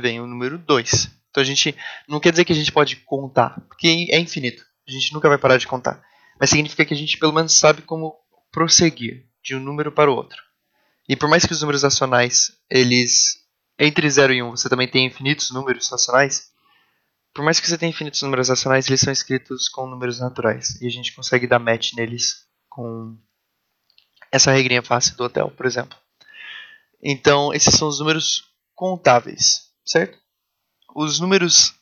vem 0.00 0.20
o 0.20 0.26
número 0.26 0.58
2. 0.58 1.10
Então 1.38 1.42
a 1.42 1.54
gente 1.54 1.76
não 2.08 2.18
quer 2.18 2.32
dizer 2.32 2.44
que 2.44 2.52
a 2.52 2.56
gente 2.56 2.72
pode 2.72 2.96
contar, 2.96 3.60
porque 3.68 4.08
é 4.10 4.18
infinito. 4.18 4.64
A 4.88 4.90
gente 4.90 5.12
nunca 5.12 5.28
vai 5.28 5.38
parar 5.38 5.56
de 5.56 5.68
contar. 5.68 6.02
Mas 6.38 6.50
significa 6.50 6.84
que 6.84 6.92
a 6.92 6.96
gente 6.96 7.16
pelo 7.16 7.32
menos 7.32 7.52
sabe 7.52 7.82
como 7.82 8.16
prosseguir 8.50 9.24
de 9.40 9.54
um 9.54 9.60
número 9.60 9.92
para 9.92 10.10
o 10.10 10.16
outro. 10.16 10.42
E 11.08 11.14
por 11.14 11.28
mais 11.28 11.46
que 11.46 11.52
os 11.52 11.60
números 11.60 11.84
racionais, 11.84 12.50
eles 12.68 13.36
entre 13.78 14.10
0 14.10 14.32
e 14.32 14.42
1, 14.42 14.50
você 14.50 14.68
também 14.68 14.88
tem 14.88 15.06
infinitos 15.06 15.52
números 15.52 15.88
racionais, 15.88 16.50
por 17.32 17.44
mais 17.44 17.60
que 17.60 17.68
você 17.68 17.78
tenha 17.78 17.90
infinitos 17.90 18.20
números 18.22 18.48
racionais, 18.48 18.88
eles 18.88 19.00
são 19.00 19.12
escritos 19.12 19.68
com 19.68 19.86
números 19.86 20.18
naturais. 20.18 20.80
E 20.80 20.88
a 20.88 20.90
gente 20.90 21.14
consegue 21.14 21.46
dar 21.46 21.60
match 21.60 21.92
neles 21.92 22.48
com 22.68 23.16
essa 24.32 24.50
regrinha 24.50 24.82
fácil 24.82 25.16
do 25.16 25.22
hotel, 25.22 25.52
por 25.52 25.66
exemplo. 25.66 25.96
Então, 27.00 27.54
esses 27.54 27.74
são 27.74 27.86
os 27.86 28.00
números 28.00 28.42
contáveis, 28.74 29.70
certo? 29.84 30.18
Os 31.00 31.20
números. 31.20 31.74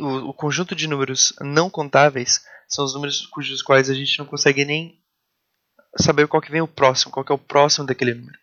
O, 0.00 0.28
o 0.28 0.32
conjunto 0.32 0.76
de 0.76 0.86
números 0.86 1.34
não 1.40 1.68
contáveis 1.68 2.40
são 2.68 2.84
os 2.84 2.94
números 2.94 3.26
cujos 3.26 3.60
quais 3.60 3.90
a 3.90 3.94
gente 3.94 4.16
não 4.16 4.24
consegue 4.24 4.64
nem 4.64 5.02
saber 5.98 6.28
qual 6.28 6.40
que 6.40 6.50
vem 6.50 6.60
o 6.60 6.68
próximo, 6.68 7.10
qual 7.10 7.24
que 7.24 7.32
é 7.32 7.34
o 7.34 7.38
próximo 7.38 7.84
daquele 7.84 8.14
número. 8.14 8.38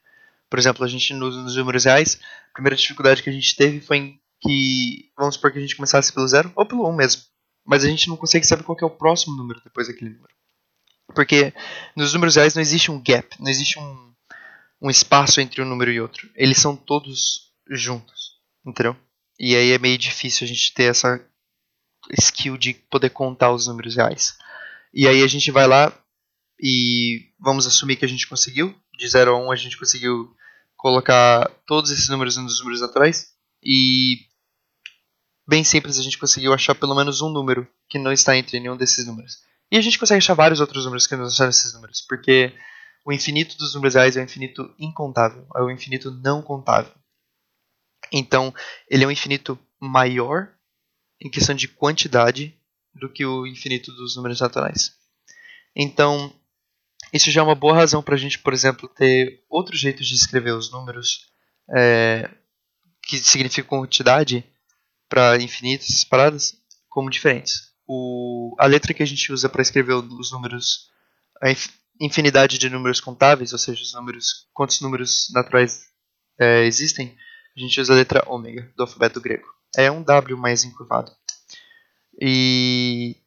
Por 0.50 0.60
exemplo, 0.60 0.84
a 0.84 0.88
gente 0.88 1.14
nos, 1.14 1.34
nos 1.34 1.56
números 1.56 1.86
reais, 1.86 2.20
a 2.50 2.54
primeira 2.54 2.76
dificuldade 2.76 3.24
que 3.24 3.30
a 3.30 3.34
gente 3.34 3.56
teve 3.56 3.80
foi 3.80 4.20
que 4.42 5.10
vamos 5.18 5.36
supor 5.36 5.54
que 5.54 5.60
a 5.60 5.62
gente 5.62 5.78
começasse 5.78 6.12
pelo 6.12 6.28
zero 6.28 6.52
ou 6.58 6.66
pelo 6.66 6.86
1 6.86 6.90
um 6.90 6.96
mesmo. 6.96 7.24
Mas 7.66 7.86
a 7.86 7.88
gente 7.88 8.10
não 8.10 8.18
consegue 8.18 8.46
saber 8.46 8.64
qual 8.64 8.78
é 8.82 8.86
o 8.86 8.90
próximo 8.90 9.34
número 9.34 9.62
depois 9.64 9.88
daquele 9.88 10.12
número. 10.12 10.34
Porque 11.16 11.54
nos 11.96 12.14
números 12.14 12.36
reais 12.36 12.54
não 12.54 12.62
existe 12.62 12.92
um 12.92 13.02
gap, 13.02 13.34
não 13.40 13.50
existe 13.50 13.80
um, 13.80 14.14
um 14.82 14.90
espaço 14.90 15.40
entre 15.40 15.62
um 15.62 15.66
número 15.66 15.90
e 15.90 16.02
outro. 16.02 16.30
Eles 16.36 16.58
são 16.58 16.76
todos 16.76 17.54
juntos, 17.70 18.42
entendeu? 18.66 18.98
E 19.40 19.56
aí 19.56 19.72
é 19.72 19.80
meio 19.80 19.98
difícil 19.98 20.46
a 20.46 20.48
gente 20.48 20.74
ter 20.74 20.86
essa 20.86 21.24
skill 22.18 22.58
de 22.58 22.74
poder 22.74 23.10
contar 23.10 23.52
os 23.52 23.68
números 23.68 23.96
reais. 23.96 24.38
E 24.94 25.08
aí 25.08 25.24
a 25.24 25.28
gente 25.28 25.50
vai 25.52 25.68
lá 25.68 25.94
e 26.62 27.32
vamos 27.40 27.66
assumir 27.66 27.96
que 27.96 28.06
a 28.06 28.08
gente 28.08 28.28
conseguiu. 28.28 28.76
De 28.98 29.08
0 29.08 29.32
a 29.32 29.38
1 29.38 29.46
um, 29.46 29.52
a 29.52 29.56
gente 29.56 29.78
conseguiu 29.78 30.36
colocar 30.76 31.50
todos 31.66 31.90
esses 31.90 32.10
números 32.10 32.36
nos 32.36 32.60
números 32.60 32.82
atrás. 32.82 33.34
E 33.64 34.26
bem 35.48 35.64
simples 35.64 35.98
a 35.98 36.04
gente 36.04 36.18
conseguiu 36.18 36.54
achar 36.54 36.76
pelo 36.76 36.96
menos 36.96 37.22
um 37.22 37.30
número 37.30 37.68
que 37.88 37.98
não 37.98 38.12
está 38.12 38.36
entre 38.36 38.60
nenhum 38.60 38.76
desses 38.76 39.06
números. 39.06 39.38
E 39.72 39.78
a 39.78 39.82
gente 39.82 40.00
consegue 40.00 40.18
achar 40.18 40.34
vários 40.34 40.60
outros 40.60 40.84
números 40.84 41.08
que 41.08 41.16
não 41.16 41.28
estão 41.28 41.46
nesses 41.46 41.74
números, 41.74 42.02
porque 42.02 42.54
o 43.06 43.14
infinito 43.14 43.58
dos 43.58 43.74
números 43.74 43.96
reais 43.96 44.18
é 44.18 44.22
o 44.22 44.24
infinito 44.24 44.74
incontável, 44.80 45.48
é 45.56 45.62
o 45.62 45.70
infinito 45.70 46.12
não 46.12 46.42
contável. 46.42 46.92
Então, 48.12 48.54
ele 48.90 49.04
é 49.04 49.08
um 49.08 49.12
infinito 49.12 49.58
maior 49.80 50.52
em 51.22 51.30
questão 51.30 51.56
de 51.56 51.68
quantidade 51.68 52.58
do 52.94 53.10
que 53.10 53.26
o 53.26 53.46
infinito 53.46 53.92
dos 53.92 54.16
números 54.16 54.40
naturais. 54.40 54.94
Então, 55.76 56.34
isso 57.14 57.32
já 57.32 57.42
é 57.42 57.44
uma 57.44 57.56
boa 57.56 57.76
razão 57.76 58.02
para 58.02 58.16
a 58.16 58.18
gente, 58.18 58.40
por 58.40 58.54
exemplo, 58.54 58.88
ter 58.90 59.44
outros 59.50 59.80
jeitos 59.80 60.08
de 60.08 60.16
escrever 60.16 60.52
os 60.52 60.72
números 60.72 61.28
é, 61.76 62.30
que 63.04 63.18
significam 63.18 63.80
quantidade 63.80 64.44
para 65.08 65.42
infinitas 65.42 66.04
paradas 66.04 66.56
como 66.90 67.10
diferentes 67.10 67.70
o, 67.92 68.56
a 68.60 68.68
letra 68.68 68.94
que 68.94 69.02
a 69.02 69.06
gente 69.06 69.34
usa 69.34 69.50
para 69.50 69.64
escrever 69.64 69.94
os 69.94 70.32
números, 70.32 70.92
a 71.42 71.48
infinidade 72.00 72.60
de 72.60 72.70
números 72.70 73.02
contáveis, 73.02 73.52
ou 73.52 73.58
seja, 73.58 73.82
os 73.82 73.94
números, 73.96 74.48
quantos 74.54 74.80
números 74.80 75.28
naturais 75.34 75.82
é, 76.40 76.66
existem, 76.66 77.18
a 77.60 77.68
gente 77.68 77.80
usa 77.80 77.94
a 77.94 77.96
letra 77.96 78.24
ômega 78.28 78.72
do 78.76 78.84
alfabeto 78.84 79.22
grego. 79.22 79.48
É 79.76 79.92
um 79.92 80.02
W 80.02 80.38
mais 80.38 80.64
encurvado. 80.64 81.12
E 82.20 83.18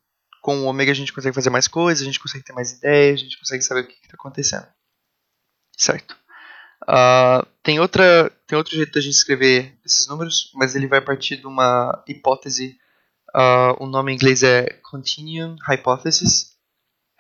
com 0.41 0.59
o 0.61 0.65
ômega 0.65 0.91
a 0.91 0.95
gente 0.95 1.12
consegue 1.12 1.35
fazer 1.35 1.51
mais 1.51 1.69
coisas, 1.69 2.03
a 2.03 2.05
gente 2.07 2.21
consegue 2.21 2.45
ter 2.45 2.53
mais 2.53 2.73
ideias, 2.73 3.21
a 3.21 3.23
gente 3.23 3.39
consegue 3.39 3.62
saber 3.62 3.83
o 3.83 3.87
que 3.87 3.95
está 3.95 4.15
acontecendo. 4.15 4.67
Certo. 5.77 6.17
Uh, 6.83 7.47
tem, 7.62 7.79
outra, 7.79 8.31
tem 8.47 8.59
outro 8.59 8.75
jeito 8.75 8.93
de 8.93 8.99
a 8.99 9.03
gente 9.03 9.15
escrever 9.15 9.79
esses 9.85 10.07
números, 10.09 10.51
mas 10.55 10.75
ele 10.75 10.89
vai 10.89 11.01
partir 11.01 11.37
de 11.37 11.47
uma 11.47 12.03
hipótese 12.09 12.77
Uh, 13.35 13.83
o 13.83 13.87
nome 13.87 14.12
em 14.12 14.15
inglês 14.15 14.43
é 14.43 14.69
Continuum 14.83 15.57
Hypothesis. 15.67 16.53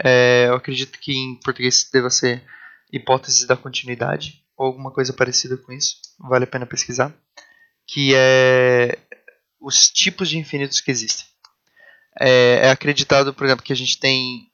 É, 0.02 0.46
eu 0.48 0.54
acredito 0.54 0.98
que 0.98 1.12
em 1.12 1.36
português 1.36 1.88
deva 1.90 2.10
ser 2.10 2.44
hipótese 2.92 3.46
da 3.46 3.56
continuidade 3.56 4.41
ou 4.56 4.66
alguma 4.66 4.90
coisa 4.90 5.12
parecida 5.12 5.56
com 5.56 5.72
isso. 5.72 5.96
Vale 6.18 6.44
a 6.44 6.46
pena 6.46 6.66
pesquisar. 6.66 7.14
Que 7.86 8.12
é 8.14 8.98
os 9.60 9.88
tipos 9.88 10.28
de 10.28 10.38
infinitos 10.38 10.80
que 10.80 10.90
existem. 10.90 11.26
É, 12.20 12.66
é 12.66 12.70
acreditado, 12.70 13.32
por 13.32 13.46
exemplo, 13.46 13.64
que 13.64 13.72
a 13.72 13.76
gente 13.76 13.98
tem. 13.98 14.50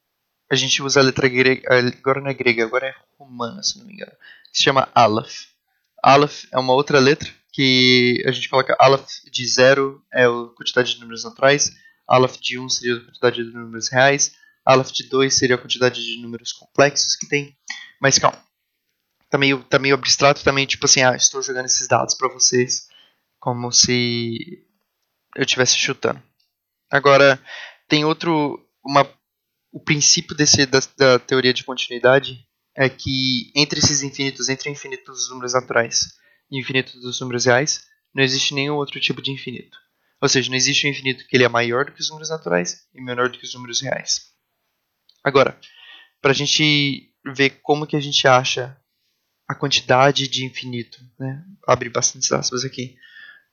A 0.51 0.55
gente 0.55 0.81
usa 0.81 0.99
a 0.99 1.03
letra 1.03 1.27
grega. 1.27 1.67
Agora 1.99 2.21
não 2.21 2.29
é 2.29 2.33
grega, 2.33 2.63
agora 2.63 2.87
é 2.87 2.95
romana, 3.17 3.61
se 3.61 3.77
não 3.77 3.85
me 3.85 3.93
engano. 3.93 4.11
Se 4.51 4.63
chama 4.63 4.89
Aleph. 4.93 5.47
Aleph 6.01 6.45
é 6.51 6.57
uma 6.57 6.73
outra 6.73 6.99
letra 6.99 7.29
que 7.51 8.23
a 8.25 8.31
gente 8.31 8.47
coloca 8.47 8.75
Aleph 8.79 9.07
de 9.31 9.45
0 9.45 10.01
é 10.13 10.25
a 10.25 10.29
quantidade 10.55 10.93
de 10.93 11.01
números 11.01 11.23
naturais, 11.23 11.75
Aleph 12.07 12.37
de 12.37 12.57
1 12.57 12.63
um 12.63 12.69
seria 12.69 12.95
a 12.95 13.01
quantidade 13.01 13.43
de 13.43 13.51
números 13.51 13.89
reais, 13.89 14.31
Aleph 14.65 14.91
de 14.91 15.09
2 15.09 15.33
seria 15.33 15.55
a 15.55 15.59
quantidade 15.59 16.03
de 16.03 16.21
números 16.21 16.53
complexos 16.53 17.15
que 17.15 17.27
tem. 17.27 17.57
Mas 17.99 18.17
calma, 18.17 18.41
tá 19.29 19.37
meio, 19.37 19.63
tá 19.63 19.79
meio 19.79 19.95
abstrato 19.95 20.43
também, 20.43 20.65
tipo 20.65 20.85
assim, 20.85 21.01
ah, 21.01 21.15
estou 21.15 21.41
jogando 21.41 21.65
esses 21.65 21.87
dados 21.87 22.15
para 22.15 22.29
vocês 22.29 22.87
como 23.39 23.71
se 23.71 24.65
eu 25.35 25.43
estivesse 25.43 25.77
chutando. 25.77 26.21
Agora, 26.91 27.41
tem 27.87 28.03
outro, 28.03 28.59
uma, 28.83 29.07
o 29.71 29.79
princípio 29.79 30.35
desse, 30.35 30.65
da, 30.65 30.79
da 30.97 31.19
teoria 31.19 31.53
de 31.53 31.63
continuidade 31.63 32.45
é 32.75 32.89
que 32.89 33.51
entre 33.55 33.79
esses 33.79 34.01
infinitos, 34.03 34.49
entre 34.49 34.69
infinitos 34.69 35.19
dos 35.19 35.29
números 35.29 35.53
naturais, 35.53 36.17
infinito 36.51 36.99
dos 36.99 37.19
números 37.19 37.45
reais, 37.45 37.87
não 38.13 38.23
existe 38.23 38.53
nenhum 38.53 38.75
outro 38.75 38.99
tipo 38.99 39.21
de 39.21 39.31
infinito. 39.31 39.77
Ou 40.21 40.27
seja, 40.27 40.49
não 40.49 40.57
existe 40.57 40.85
um 40.85 40.89
infinito 40.89 41.25
que 41.27 41.37
ele 41.37 41.43
é 41.43 41.49
maior 41.49 41.85
do 41.85 41.93
que 41.93 42.01
os 42.01 42.09
números 42.09 42.29
naturais 42.29 42.87
e 42.93 43.01
menor 43.01 43.29
do 43.29 43.37
que 43.37 43.45
os 43.45 43.53
números 43.53 43.81
reais. 43.81 44.33
Agora, 45.23 45.59
para 46.21 46.31
a 46.31 46.33
gente 46.33 47.13
ver 47.33 47.61
como 47.61 47.85
que 47.85 47.95
a 47.95 47.99
gente 47.99 48.27
acha 48.27 48.78
a 49.49 49.55
quantidade 49.55 50.27
de 50.27 50.45
infinito, 50.45 50.99
né? 51.19 51.43
abre 51.67 51.89
bastante 51.89 52.33
aspas 52.33 52.63
aqui, 52.63 52.95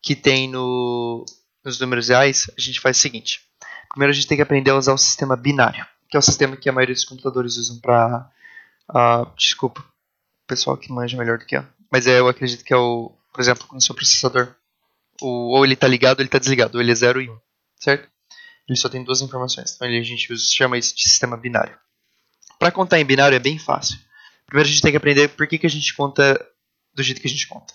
que 0.02 0.14
tem 0.14 0.48
no, 0.48 1.24
nos 1.64 1.80
números 1.80 2.08
reais, 2.08 2.50
a 2.56 2.60
gente 2.60 2.78
faz 2.78 2.98
o 2.98 3.00
seguinte. 3.00 3.40
Primeiro 3.88 4.12
a 4.12 4.14
gente 4.14 4.26
tem 4.26 4.36
que 4.36 4.42
aprender 4.42 4.70
a 4.70 4.76
usar 4.76 4.92
o 4.92 4.98
sistema 4.98 5.36
binário, 5.36 5.86
que 6.10 6.16
é 6.16 6.20
o 6.20 6.22
sistema 6.22 6.56
que 6.56 6.68
a 6.68 6.72
maioria 6.72 6.94
dos 6.94 7.04
computadores 7.04 7.56
usam 7.56 7.80
para... 7.80 8.30
Uh, 8.88 8.98
ah, 8.98 9.32
desculpa, 9.36 9.80
o 9.80 10.46
pessoal 10.46 10.76
que 10.76 10.92
manja 10.92 11.16
melhor 11.16 11.38
do 11.38 11.46
que 11.46 11.56
eu 11.56 11.66
mas 11.90 12.06
é, 12.06 12.18
eu 12.18 12.28
acredito 12.28 12.64
que 12.64 12.72
é 12.72 12.76
o, 12.76 13.12
por 13.32 13.40
exemplo, 13.40 13.66
no 13.72 13.80
seu 13.80 13.94
processador, 13.94 14.54
o, 15.20 15.56
ou 15.56 15.64
ele 15.64 15.74
está 15.74 15.86
ligado 15.86 16.18
ou 16.18 16.22
ele 16.22 16.28
está 16.28 16.38
desligado, 16.38 16.76
ou 16.76 16.82
ele 16.82 16.92
é 16.92 16.94
0 16.94 17.22
e 17.22 17.30
1, 17.30 17.32
um, 17.32 17.38
certo? 17.78 18.08
Ele 18.68 18.76
só 18.76 18.88
tem 18.88 19.04
duas 19.04 19.20
informações, 19.20 19.74
então 19.74 19.86
a 19.86 20.02
gente 20.02 20.36
chama 20.38 20.76
isso 20.76 20.94
de 20.94 21.02
sistema 21.02 21.36
binário. 21.36 21.78
Para 22.58 22.72
contar 22.72 22.98
em 22.98 23.04
binário 23.04 23.36
é 23.36 23.38
bem 23.38 23.58
fácil. 23.58 23.98
Primeiro 24.46 24.68
a 24.68 24.72
gente 24.72 24.82
tem 24.82 24.90
que 24.92 24.96
aprender 24.96 25.28
por 25.28 25.46
que, 25.46 25.58
que 25.58 25.66
a 25.66 25.70
gente 25.70 25.94
conta 25.94 26.38
do 26.94 27.02
jeito 27.02 27.20
que 27.20 27.26
a 27.26 27.30
gente 27.30 27.46
conta. 27.46 27.74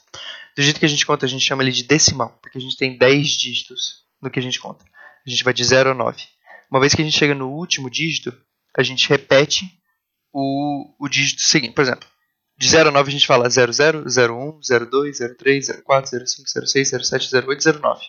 Do 0.56 0.62
jeito 0.62 0.80
que 0.80 0.86
a 0.86 0.90
gente 0.90 1.06
conta, 1.06 1.26
a 1.26 1.30
gente 1.30 1.46
chama 1.46 1.64
ele 1.64 1.72
de 1.72 1.84
decimal, 1.84 2.38
porque 2.42 2.58
a 2.58 2.62
gente 2.62 2.76
tem 2.76 2.98
10 2.98 3.28
dígitos 3.30 4.06
no 4.22 4.30
que 4.30 4.40
a 4.40 4.42
gente 4.42 4.60
conta. 4.60 4.84
A 5.26 5.30
gente 5.30 5.44
vai 5.44 5.54
de 5.54 5.64
0 5.64 5.92
a 5.92 5.94
9. 5.94 6.24
Uma 6.70 6.80
vez 6.80 6.96
que 6.96 7.02
a 7.02 7.06
gente 7.06 7.18
chega 7.18 7.36
no 7.36 7.50
último 7.50 7.90
dígito, 7.90 8.36
a 8.76 8.82
gente 8.82 9.08
repete 9.08 9.66
o, 10.34 10.94
o 11.00 11.08
dígito 11.08 11.42
seguinte. 11.42 11.74
Por 11.74 11.82
exemplo, 11.82 12.08
de 12.58 12.70
0 12.70 12.90
a 12.90 12.92
9 12.92 13.10
a 13.10 13.12
gente 13.12 13.28
fala 13.28 13.50
00, 13.50 14.06
01, 14.06 14.60
02, 14.90 15.18
03, 15.38 15.68
04, 15.84 16.28
05, 16.28 16.68
06, 16.68 16.90
07, 16.90 17.36
08, 17.36 17.80
09. 17.80 18.06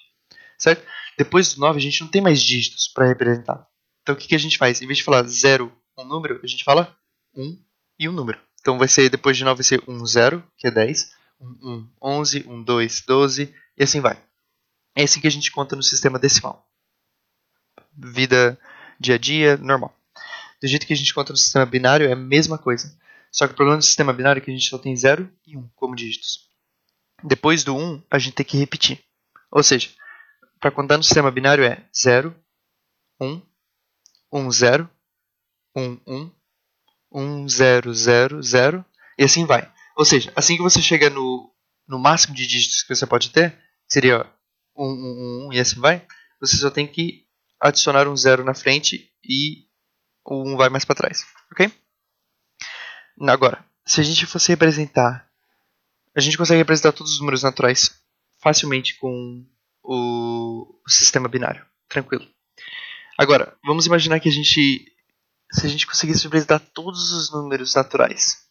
Certo? 0.58 0.86
Depois 1.18 1.54
do 1.54 1.60
9 1.60 1.78
a 1.78 1.82
gente 1.82 2.00
não 2.00 2.08
tem 2.08 2.22
mais 2.22 2.40
dígitos 2.42 2.88
para 2.88 3.06
representar. 3.06 3.66
Então 4.02 4.14
o 4.14 4.18
que, 4.18 4.28
que 4.28 4.34
a 4.34 4.38
gente 4.38 4.58
faz? 4.58 4.80
Em 4.80 4.86
vez 4.86 4.98
de 4.98 5.04
falar 5.04 5.26
0, 5.26 5.72
um 5.98 6.04
número, 6.04 6.40
a 6.42 6.46
gente 6.46 6.64
fala 6.64 6.96
1 7.34 7.58
e 7.98 8.08
um 8.08 8.12
número. 8.12 8.40
Então 8.62 8.78
vai 8.78 8.86
ser, 8.86 9.10
depois 9.10 9.36
de 9.36 9.44
9 9.44 9.56
vai 9.56 9.64
ser 9.64 9.82
1, 9.88 10.06
0, 10.06 10.42
que 10.56 10.68
é 10.68 10.70
10, 10.70 11.12
1, 11.40 11.46
1, 11.46 11.88
11, 12.00 12.44
1, 12.46 12.62
2, 12.62 13.00
12 13.02 13.54
e 13.76 13.82
assim 13.82 14.00
vai. 14.00 14.22
É 14.94 15.02
assim 15.02 15.20
que 15.20 15.26
a 15.26 15.30
gente 15.30 15.50
conta 15.50 15.74
no 15.74 15.82
sistema 15.82 16.16
decimal. 16.16 16.64
Vida 17.92 18.56
dia 19.00 19.16
a 19.16 19.18
dia, 19.18 19.56
normal. 19.56 19.92
Do 20.60 20.68
jeito 20.68 20.86
que 20.86 20.92
a 20.92 20.96
gente 20.96 21.12
conta 21.12 21.32
no 21.32 21.36
sistema 21.36 21.66
binário 21.66 22.08
é 22.08 22.12
a 22.12 22.16
mesma 22.16 22.56
coisa. 22.56 22.96
Só 23.32 23.48
que 23.48 23.52
o 23.52 23.56
problema 23.56 23.78
do 23.78 23.84
sistema 23.84 24.12
binário 24.12 24.38
é 24.38 24.44
que 24.44 24.50
a 24.50 24.54
gente 24.54 24.68
só 24.68 24.78
tem 24.78 24.94
0 24.94 25.28
e 25.44 25.56
1 25.56 25.60
um 25.60 25.68
como 25.74 25.96
dígitos. 25.96 26.48
Depois 27.24 27.64
do 27.64 27.74
1, 27.74 27.82
um, 27.82 28.02
a 28.08 28.18
gente 28.18 28.34
tem 28.34 28.46
que 28.46 28.56
repetir. 28.56 29.02
Ou 29.50 29.62
seja, 29.62 29.90
para 30.60 30.70
contar 30.70 30.96
no 30.96 31.02
sistema 31.02 31.32
binário 31.32 31.64
é 31.64 31.84
0, 31.96 32.32
1, 33.20 33.42
1, 34.32 34.50
0, 34.52 34.90
1, 35.74 36.00
1, 36.06 36.30
1, 37.12 37.48
0, 37.48 37.94
0, 37.94 38.42
0, 38.42 38.84
e 39.18 39.24
assim 39.24 39.44
vai. 39.44 39.70
Ou 39.96 40.04
seja, 40.04 40.32
assim 40.34 40.56
que 40.56 40.62
você 40.62 40.80
chega 40.80 41.10
no, 41.10 41.52
no 41.86 41.98
máximo 41.98 42.34
de 42.34 42.46
dígitos 42.46 42.82
que 42.82 42.94
você 42.94 43.06
pode 43.06 43.30
ter, 43.30 43.58
seria 43.86 44.26
1, 44.76 44.84
1, 44.84 45.46
1, 45.48 45.52
e 45.52 45.60
assim 45.60 45.80
vai, 45.80 46.06
você 46.40 46.56
só 46.56 46.70
tem 46.70 46.86
que 46.86 47.26
adicionar 47.60 48.08
um 48.08 48.16
0 48.16 48.44
na 48.44 48.54
frente 48.54 49.12
e 49.24 49.66
o 50.24 50.42
1 50.52 50.56
vai 50.56 50.68
mais 50.68 50.84
para 50.84 50.96
trás, 50.96 51.24
ok? 51.52 51.70
Agora, 53.28 53.64
se 53.84 54.00
a 54.00 54.04
gente 54.04 54.26
fosse 54.26 54.48
representar, 54.48 55.28
a 56.14 56.20
gente 56.20 56.38
consegue 56.38 56.58
representar 56.58 56.92
todos 56.92 57.12
os 57.12 57.20
números 57.20 57.42
naturais 57.42 58.00
facilmente 58.40 58.98
com 58.98 59.46
o, 59.82 60.80
o 60.84 60.90
sistema 60.90 61.28
binário, 61.28 61.64
tranquilo. 61.88 62.26
Agora, 63.18 63.56
vamos 63.64 63.86
imaginar 63.86 64.20
que 64.20 64.28
a 64.28 64.32
gente, 64.32 64.86
se 65.52 65.66
a 65.66 65.68
gente 65.68 65.86
conseguisse 65.86 66.24
representar 66.24 66.58
todos 66.58 67.12
os 67.12 67.30
números 67.30 67.74
naturais, 67.74 68.46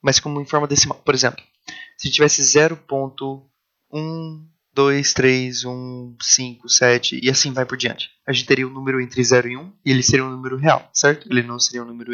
mas 0.00 0.18
como 0.18 0.40
em 0.40 0.46
forma 0.46 0.66
decimal, 0.66 0.98
por 0.98 1.14
exemplo, 1.14 1.44
se 1.96 2.10
tivesse 2.10 2.42
0.1, 2.42 4.46
2, 4.72 5.12
3, 5.14 5.64
1, 5.64 6.16
5, 6.20 6.68
7 6.68 7.20
e 7.22 7.30
assim 7.30 7.52
vai 7.52 7.64
por 7.64 7.78
diante. 7.78 8.10
A 8.26 8.32
gente 8.32 8.46
teria 8.46 8.66
um 8.66 8.72
número 8.72 9.00
entre 9.00 9.24
0 9.24 9.48
e 9.48 9.56
1 9.56 9.72
e 9.84 9.90
ele 9.90 10.02
seria 10.02 10.24
um 10.24 10.30
número 10.30 10.56
real, 10.56 10.88
certo? 10.92 11.30
Ele 11.30 11.42
não 11.42 11.58
seria 11.58 11.82
um 11.82 11.86
número 11.86 12.12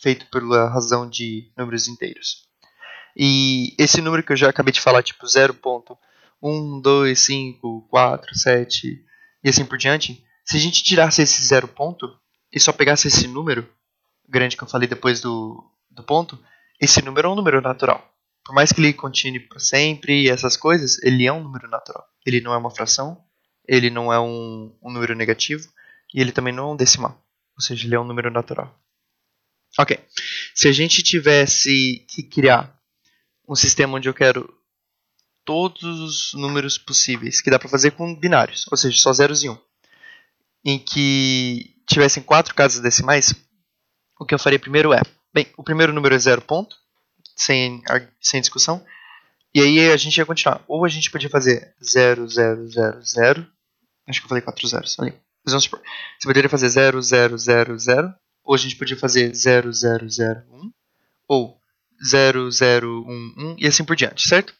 feito 0.00 0.26
pela 0.26 0.68
razão 0.68 1.08
de 1.08 1.50
números 1.56 1.86
inteiros. 1.86 2.48
E 3.16 3.74
esse 3.78 4.00
número 4.00 4.22
que 4.22 4.32
eu 4.32 4.36
já 4.36 4.48
acabei 4.48 4.72
de 4.72 4.80
falar, 4.80 5.02
tipo 5.02 5.24
0.1, 5.24 6.82
2, 6.82 7.18
5, 7.18 7.86
4, 7.88 8.38
7 8.38 9.04
e 9.42 9.48
assim 9.48 9.64
por 9.64 9.78
diante, 9.78 10.24
se 10.44 10.56
a 10.56 10.60
gente 10.60 10.82
tirasse 10.82 11.22
esse 11.22 11.42
zero 11.44 11.68
ponto 11.68 12.08
e 12.52 12.58
só 12.58 12.72
pegasse 12.72 13.08
esse 13.08 13.26
número 13.26 13.68
grande 14.28 14.56
que 14.56 14.62
eu 14.62 14.68
falei 14.68 14.88
depois 14.88 15.20
do, 15.20 15.62
do 15.90 16.02
ponto, 16.02 16.38
esse 16.80 17.02
número 17.02 17.28
é 17.28 17.32
um 17.32 17.34
número 17.34 17.60
natural. 17.60 18.10
Por 18.44 18.54
mais 18.54 18.72
que 18.72 18.80
ele 18.80 18.92
continue 18.92 19.40
para 19.40 19.58
sempre 19.58 20.22
e 20.22 20.30
essas 20.30 20.56
coisas, 20.56 21.02
ele 21.02 21.26
é 21.26 21.32
um 21.32 21.42
número 21.42 21.68
natural. 21.68 22.04
Ele 22.24 22.40
não 22.40 22.54
é 22.54 22.56
uma 22.56 22.70
fração, 22.70 23.22
ele 23.66 23.90
não 23.90 24.12
é 24.12 24.18
um, 24.18 24.76
um 24.82 24.90
número 24.90 25.14
negativo 25.14 25.68
e 26.14 26.20
ele 26.20 26.32
também 26.32 26.52
não 26.52 26.70
é 26.70 26.72
um 26.72 26.76
decimal. 26.76 27.22
Ou 27.54 27.62
seja, 27.62 27.86
ele 27.86 27.94
é 27.94 28.00
um 28.00 28.04
número 28.04 28.30
natural. 28.30 28.74
Ok. 29.78 29.98
Se 30.54 30.68
a 30.68 30.72
gente 30.72 31.02
tivesse 31.02 32.06
que 32.08 32.22
criar 32.22 32.76
um 33.48 33.54
sistema 33.54 33.96
onde 33.96 34.08
eu 34.08 34.14
quero 34.14 34.52
todos 35.44 35.82
os 35.82 36.34
números 36.34 36.78
possíveis, 36.78 37.40
que 37.40 37.50
dá 37.50 37.58
para 37.58 37.68
fazer 37.68 37.92
com 37.92 38.14
binários, 38.14 38.66
ou 38.70 38.76
seja, 38.76 38.98
só 38.98 39.12
zeros 39.12 39.42
e 39.42 39.48
um, 39.48 39.58
em 40.64 40.78
que 40.78 41.79
tivessem 41.94 42.22
quatro 42.22 42.54
casas 42.54 42.80
decimais, 42.80 43.34
o 44.18 44.24
que 44.24 44.34
eu 44.34 44.38
faria 44.38 44.58
primeiro 44.58 44.92
é, 44.92 45.00
bem, 45.32 45.46
o 45.56 45.62
primeiro 45.62 45.92
número 45.92 46.14
é 46.14 46.18
zero 46.18 46.40
ponto, 46.40 46.76
sem, 47.36 47.82
sem 48.20 48.40
discussão, 48.40 48.84
e 49.54 49.60
aí 49.60 49.90
a 49.90 49.96
gente 49.96 50.16
ia 50.16 50.26
continuar. 50.26 50.62
Ou 50.68 50.84
a 50.84 50.88
gente 50.88 51.10
podia 51.10 51.28
fazer 51.28 51.74
0, 51.82 52.28
0, 52.28 52.68
0, 52.68 53.02
0, 53.02 53.46
acho 54.06 54.20
que 54.20 54.24
eu 54.24 54.28
falei 54.28 54.42
quatro 54.42 54.66
zeros 54.66 54.98
ali, 54.98 55.12
mas 55.44 55.52
vamos 55.52 55.64
supor, 55.64 55.80
você 56.18 56.28
poderia 56.28 56.50
fazer 56.50 56.68
0, 56.68 57.00
0, 57.02 57.38
0, 57.38 57.78
0, 57.78 58.14
ou 58.44 58.54
a 58.54 58.58
gente 58.58 58.76
podia 58.76 58.96
fazer 58.96 59.34
0, 59.34 59.72
0, 59.72 60.08
0, 60.08 60.42
1, 60.50 60.72
ou 61.28 61.60
0, 62.04 62.50
0, 62.50 63.04
1, 63.06 63.34
1, 63.52 63.56
e 63.58 63.66
assim 63.66 63.84
por 63.84 63.96
diante, 63.96 64.28
certo? 64.28 64.54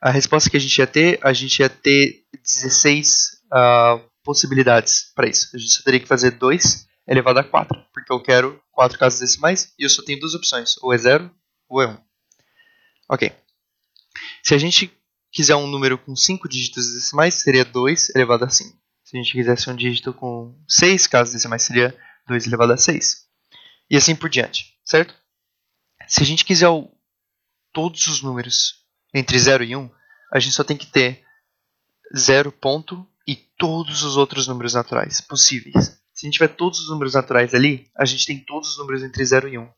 A 0.00 0.10
resposta 0.10 0.50
que 0.50 0.56
a 0.56 0.60
gente 0.60 0.76
ia 0.78 0.86
ter, 0.86 1.18
a 1.22 1.32
gente 1.32 1.60
ia 1.60 1.68
ter 1.68 2.24
16 2.42 3.40
uh, 3.52 4.11
possibilidades 4.22 5.12
para 5.14 5.28
isso. 5.28 5.50
A 5.54 5.58
gente 5.58 5.72
só 5.72 5.82
teria 5.82 6.00
que 6.00 6.06
fazer 6.06 6.32
2 6.32 6.88
elevado 7.06 7.38
a 7.40 7.44
4, 7.44 7.78
porque 7.92 8.12
eu 8.12 8.22
quero 8.22 8.62
4 8.72 8.98
casas 8.98 9.20
decimais 9.20 9.72
e 9.78 9.84
eu 9.84 9.90
só 9.90 10.02
tenho 10.02 10.20
duas 10.20 10.34
opções, 10.34 10.76
ou 10.80 10.92
é 10.92 10.98
0 10.98 11.30
ou 11.68 11.82
é 11.82 11.86
1. 11.86 11.98
Ok. 13.10 13.32
Se 14.42 14.54
a 14.54 14.58
gente 14.58 14.92
quiser 15.30 15.56
um 15.56 15.66
número 15.66 15.98
com 15.98 16.14
5 16.14 16.48
dígitos 16.48 16.92
decimais, 16.92 17.34
seria 17.34 17.64
2 17.64 18.14
elevado 18.14 18.44
a 18.44 18.48
5. 18.48 18.76
Se 19.04 19.16
a 19.16 19.22
gente 19.22 19.32
quisesse 19.32 19.68
um 19.68 19.76
dígito 19.76 20.14
com 20.14 20.58
6 20.68 21.06
casas 21.06 21.34
decimais, 21.34 21.62
seria 21.62 21.96
2 22.26 22.46
elevado 22.46 22.72
a 22.72 22.76
6. 22.76 23.26
E 23.90 23.96
assim 23.96 24.14
por 24.14 24.30
diante, 24.30 24.78
certo? 24.84 25.14
Se 26.06 26.22
a 26.22 26.26
gente 26.26 26.44
quiser 26.44 26.68
o, 26.68 26.90
todos 27.72 28.06
os 28.06 28.22
números 28.22 28.84
entre 29.12 29.38
0 29.38 29.64
e 29.64 29.76
1, 29.76 29.90
a 30.32 30.38
gente 30.38 30.54
só 30.54 30.64
tem 30.64 30.76
que 30.76 30.86
ter 30.86 31.24
0 32.16 32.52
ponto 32.52 33.06
e 33.26 33.36
todos 33.36 34.02
os 34.02 34.16
outros 34.16 34.46
números 34.46 34.74
naturais 34.74 35.20
possíveis. 35.20 36.00
Se 36.12 36.26
a 36.26 36.28
gente 36.28 36.34
tiver 36.34 36.48
todos 36.48 36.80
os 36.80 36.88
números 36.88 37.14
naturais 37.14 37.54
ali, 37.54 37.90
a 37.96 38.04
gente 38.04 38.26
tem 38.26 38.38
todos 38.38 38.70
os 38.70 38.78
números 38.78 39.02
entre 39.02 39.24
0 39.24 39.48
e 39.48 39.58
1. 39.58 39.68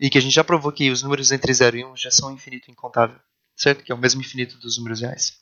E 0.00 0.10
que 0.10 0.18
a 0.18 0.20
gente 0.20 0.34
já 0.34 0.44
provou 0.44 0.72
que 0.72 0.90
os 0.90 1.02
números 1.02 1.30
entre 1.30 1.52
0 1.52 1.76
e 1.76 1.84
1 1.84 1.96
já 1.96 2.10
são 2.10 2.32
infinito 2.32 2.70
incontável, 2.70 3.18
certo? 3.56 3.84
Que 3.84 3.92
é 3.92 3.94
o 3.94 3.98
mesmo 3.98 4.20
infinito 4.20 4.58
dos 4.58 4.76
números 4.76 5.00
reais. 5.00 5.38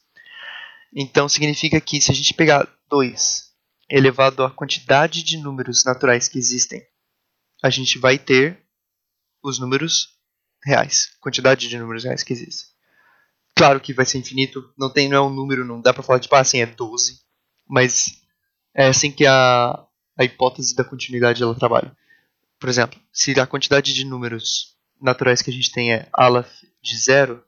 Então 0.95 1.27
significa 1.27 1.81
que 1.81 1.99
se 1.99 2.11
a 2.11 2.13
gente 2.13 2.33
pegar 2.33 2.69
2 2.89 3.51
elevado 3.89 4.43
à 4.43 4.51
quantidade 4.51 5.23
de 5.23 5.37
números 5.37 5.83
naturais 5.83 6.27
que 6.27 6.37
existem, 6.37 6.81
a 7.61 7.69
gente 7.69 7.97
vai 7.97 8.17
ter 8.17 8.63
os 9.41 9.59
números 9.59 10.09
reais, 10.63 11.09
quantidade 11.19 11.67
de 11.67 11.77
números 11.77 12.03
reais 12.03 12.23
que 12.23 12.33
existem. 12.33 12.71
Claro 13.55 13.79
que 13.79 13.93
vai 13.93 14.05
ser 14.05 14.17
infinito, 14.17 14.73
não 14.77 14.89
tem 14.89 15.09
não 15.09 15.17
é 15.17 15.21
um 15.21 15.33
número, 15.33 15.65
não 15.65 15.81
dá 15.81 15.93
para 15.93 16.03
falar 16.03 16.19
tipo 16.19 16.35
ah, 16.35 16.39
assim 16.39 16.59
é 16.59 16.65
12, 16.65 17.19
mas 17.67 18.21
é 18.73 18.87
assim 18.87 19.11
que 19.11 19.25
a, 19.25 19.85
a 20.17 20.23
hipótese 20.23 20.75
da 20.75 20.83
continuidade 20.83 21.41
ela 21.41 21.55
trabalha. 21.55 21.95
Por 22.59 22.69
exemplo, 22.69 22.99
se 23.11 23.37
a 23.39 23.45
quantidade 23.45 23.93
de 23.93 24.05
números 24.05 24.77
naturais 25.01 25.41
que 25.41 25.49
a 25.49 25.53
gente 25.53 25.71
tem 25.71 25.93
é 25.93 26.07
aleph 26.13 26.51
de 26.81 26.97
zero, 26.97 27.43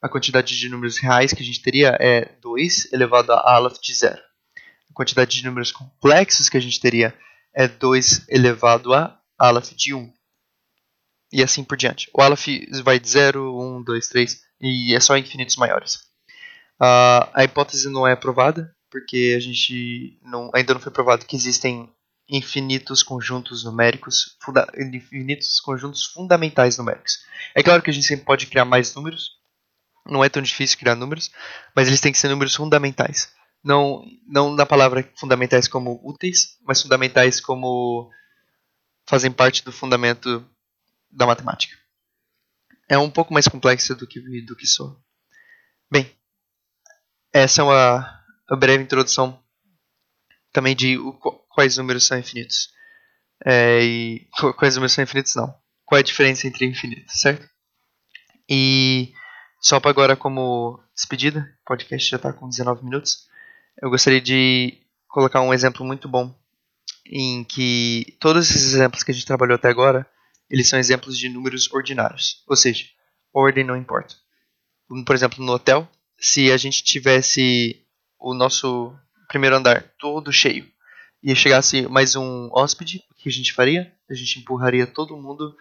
a 0.00 0.08
quantidade 0.08 0.58
de 0.58 0.68
números 0.68 0.98
reais 0.98 1.32
que 1.32 1.42
a 1.42 1.46
gente 1.46 1.62
teria 1.62 1.96
é 2.00 2.26
2 2.40 2.92
elevado 2.92 3.32
a 3.32 3.54
aleph 3.56 3.78
de 3.80 3.94
zero. 3.94 4.20
A 4.90 4.94
quantidade 4.94 5.36
de 5.36 5.44
números 5.44 5.72
complexos 5.72 6.48
que 6.48 6.56
a 6.56 6.60
gente 6.60 6.80
teria 6.80 7.16
é 7.54 7.66
2 7.66 8.28
elevado 8.28 8.94
a 8.94 9.18
aleph 9.38 9.72
de 9.72 9.94
1. 9.94 10.12
E 11.32 11.42
assim 11.42 11.64
por 11.64 11.76
diante. 11.76 12.10
O 12.14 12.22
aleph 12.22 12.46
vai 12.82 13.00
de 13.00 13.08
0, 13.08 13.58
1, 13.78 13.82
2, 13.82 14.08
3 14.08 14.40
e 14.60 14.94
é 14.94 15.00
só 15.00 15.16
infinitos 15.16 15.56
maiores. 15.56 15.94
Uh, 16.80 17.26
a 17.34 17.44
hipótese 17.44 17.90
não 17.90 18.06
é 18.06 18.14
provada, 18.14 18.74
porque 18.90 19.34
a 19.36 19.40
gente 19.40 20.18
não, 20.22 20.50
ainda 20.54 20.74
não 20.74 20.80
foi 20.80 20.92
provado 20.92 21.26
que 21.26 21.36
existem 21.36 21.88
infinitos 22.28 23.02
conjuntos 23.02 23.64
numéricos, 23.64 24.36
infinitos 24.92 25.60
conjuntos 25.60 26.04
fundamentais 26.04 26.76
numéricos. 26.76 27.24
É 27.54 27.62
claro 27.62 27.82
que 27.82 27.90
a 27.90 27.92
gente 27.92 28.06
sempre 28.06 28.26
pode 28.26 28.46
criar 28.46 28.64
mais 28.64 28.94
números, 28.94 29.38
não 30.04 30.22
é 30.22 30.28
tão 30.28 30.42
difícil 30.42 30.78
criar 30.78 30.94
números, 30.94 31.30
mas 31.74 31.88
eles 31.88 32.00
têm 32.00 32.12
que 32.12 32.18
ser 32.18 32.28
números 32.28 32.54
fundamentais. 32.54 33.32
Não, 33.64 34.04
não 34.26 34.54
na 34.54 34.64
palavra 34.64 35.10
fundamentais 35.16 35.66
como 35.66 36.00
úteis, 36.04 36.58
mas 36.62 36.80
fundamentais 36.80 37.40
como 37.40 38.10
fazem 39.06 39.32
parte 39.32 39.64
do 39.64 39.72
fundamento 39.72 40.46
da 41.10 41.26
matemática. 41.26 41.76
É 42.88 42.96
um 42.98 43.10
pouco 43.10 43.32
mais 43.32 43.48
complexo 43.48 43.94
do 43.94 44.06
que, 44.06 44.20
do 44.42 44.56
que 44.56 44.66
sou. 44.66 44.98
Bem, 45.90 46.10
essa 47.32 47.62
é 47.62 47.64
uma 47.64 48.17
a 48.48 48.56
breve 48.56 48.82
introdução 48.82 49.38
também 50.52 50.74
de 50.74 50.98
o, 50.98 51.12
quais 51.48 51.76
números 51.76 52.06
são 52.06 52.18
infinitos. 52.18 52.70
É, 53.44 53.82
e 53.82 54.28
quais 54.56 54.74
números 54.74 54.92
são 54.92 55.04
infinitos 55.04 55.34
não. 55.34 55.54
Qual 55.84 55.98
é 55.98 56.00
a 56.00 56.04
diferença 56.04 56.46
entre 56.46 56.66
infinitos, 56.66 57.20
certo? 57.20 57.48
E 58.48 59.12
só 59.60 59.78
para 59.78 59.90
agora 59.90 60.16
como 60.16 60.82
despedida, 60.94 61.40
o 61.62 61.64
podcast 61.66 62.10
já 62.10 62.16
está 62.16 62.32
com 62.32 62.48
19 62.48 62.84
minutos. 62.84 63.28
Eu 63.80 63.90
gostaria 63.90 64.20
de 64.20 64.78
colocar 65.06 65.40
um 65.40 65.52
exemplo 65.52 65.84
muito 65.84 66.08
bom 66.08 66.34
em 67.06 67.44
que 67.44 68.16
todos 68.20 68.50
esses 68.50 68.74
exemplos 68.74 69.02
que 69.02 69.10
a 69.10 69.14
gente 69.14 69.26
trabalhou 69.26 69.54
até 69.54 69.68
agora, 69.68 70.06
eles 70.50 70.68
são 70.68 70.78
exemplos 70.78 71.16
de 71.16 71.28
números 71.28 71.72
ordinários, 71.72 72.42
ou 72.46 72.56
seja, 72.56 72.84
ordem 73.32 73.64
não 73.64 73.76
importa. 73.76 74.14
Por 75.06 75.14
exemplo, 75.14 75.44
no 75.44 75.52
hotel, 75.52 75.88
se 76.18 76.50
a 76.50 76.56
gente 76.56 76.82
tivesse 76.82 77.86
o 78.18 78.34
nosso 78.34 78.94
primeiro 79.28 79.56
andar 79.56 79.84
todo 79.98 80.32
cheio 80.32 80.66
e 81.22 81.34
chegasse 81.34 81.86
mais 81.88 82.16
um 82.16 82.48
hóspede, 82.52 83.04
o 83.10 83.14
que 83.14 83.28
a 83.28 83.32
gente 83.32 83.52
faria? 83.52 83.92
A 84.08 84.14
gente 84.14 84.40
empurraria 84.40 84.86
todo 84.86 85.16
mundo 85.16 85.56